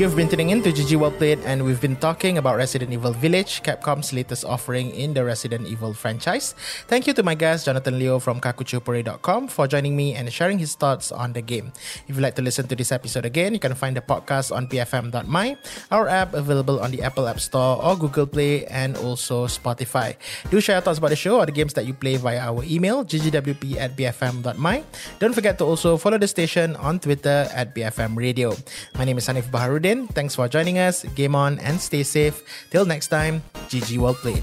You've 0.00 0.16
been 0.16 0.32
tuning 0.32 0.48
in 0.48 0.64
to 0.64 0.72
GG 0.72 0.96
Well 0.96 1.12
Played, 1.12 1.44
and 1.44 1.60
we've 1.60 1.76
been 1.76 1.92
talking 1.92 2.40
about 2.40 2.56
Resident 2.56 2.88
Evil 2.88 3.12
Village, 3.12 3.60
Capcom's 3.60 4.16
latest 4.16 4.48
offering 4.48 4.96
in 4.96 5.12
the 5.12 5.20
Resident 5.20 5.68
Evil 5.68 5.92
franchise. 5.92 6.56
Thank 6.88 7.04
you 7.04 7.12
to 7.12 7.22
my 7.22 7.36
guest, 7.36 7.68
Jonathan 7.68 8.00
Leo 8.00 8.16
from 8.16 8.40
kakuchopurei.com, 8.40 9.52
for 9.52 9.68
joining 9.68 9.92
me 9.92 10.16
and 10.16 10.32
sharing 10.32 10.56
his 10.56 10.72
thoughts 10.72 11.12
on 11.12 11.36
the 11.36 11.44
game. 11.44 11.76
If 12.08 12.16
you'd 12.16 12.24
like 12.24 12.32
to 12.36 12.42
listen 12.42 12.64
to 12.72 12.74
this 12.74 12.96
episode 12.96 13.28
again, 13.28 13.52
you 13.52 13.60
can 13.60 13.76
find 13.76 13.92
the 13.92 14.00
podcast 14.00 14.56
on 14.56 14.72
bfm.my, 14.72 15.56
our 15.92 16.08
app 16.08 16.32
available 16.32 16.80
on 16.80 16.96
the 16.96 17.04
Apple 17.04 17.28
App 17.28 17.36
Store 17.36 17.76
or 17.84 17.92
Google 17.92 18.24
Play, 18.24 18.64
and 18.72 18.96
also 19.04 19.44
Spotify. 19.52 20.16
Do 20.48 20.64
share 20.64 20.76
your 20.76 20.80
thoughts 20.80 20.96
about 20.96 21.12
the 21.12 21.20
show 21.20 21.44
or 21.44 21.44
the 21.44 21.52
games 21.52 21.76
that 21.76 21.84
you 21.84 21.92
play 21.92 22.16
via 22.16 22.40
our 22.40 22.64
email, 22.64 23.04
ggwp 23.04 23.76
at 23.76 24.00
bfm.my. 24.00 24.82
Don't 25.18 25.34
forget 25.34 25.58
to 25.58 25.68
also 25.68 25.98
follow 25.98 26.16
the 26.16 26.28
station 26.28 26.72
on 26.76 26.96
Twitter 27.00 27.52
at 27.52 27.76
BFM 27.76 28.16
Radio. 28.16 28.56
My 28.96 29.04
name 29.04 29.18
is 29.18 29.28
Hanif 29.28 29.52
Baharudin. 29.90 30.08
Thanks 30.10 30.34
for 30.34 30.48
joining 30.48 30.78
us. 30.78 31.04
Game 31.14 31.34
on 31.34 31.58
and 31.58 31.80
stay 31.80 32.02
safe. 32.02 32.42
Till 32.70 32.84
next 32.84 33.08
time, 33.08 33.42
GG 33.68 33.98
well 33.98 34.14
played. 34.14 34.42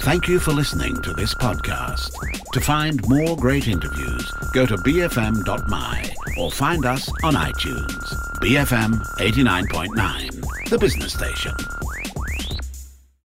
Thank 0.00 0.28
you 0.28 0.38
for 0.38 0.52
listening 0.52 1.00
to 1.02 1.12
this 1.12 1.34
podcast. 1.34 2.12
To 2.52 2.60
find 2.60 3.06
more 3.08 3.36
great 3.36 3.68
interviews, 3.68 4.32
go 4.54 4.64
to 4.64 4.76
bfm.my 4.76 6.14
or 6.38 6.50
find 6.50 6.86
us 6.86 7.10
on 7.22 7.34
iTunes. 7.34 8.14
BFM 8.40 8.94
89.9, 9.18 10.70
the 10.70 10.78
business 10.78 11.12
station. 11.12 11.52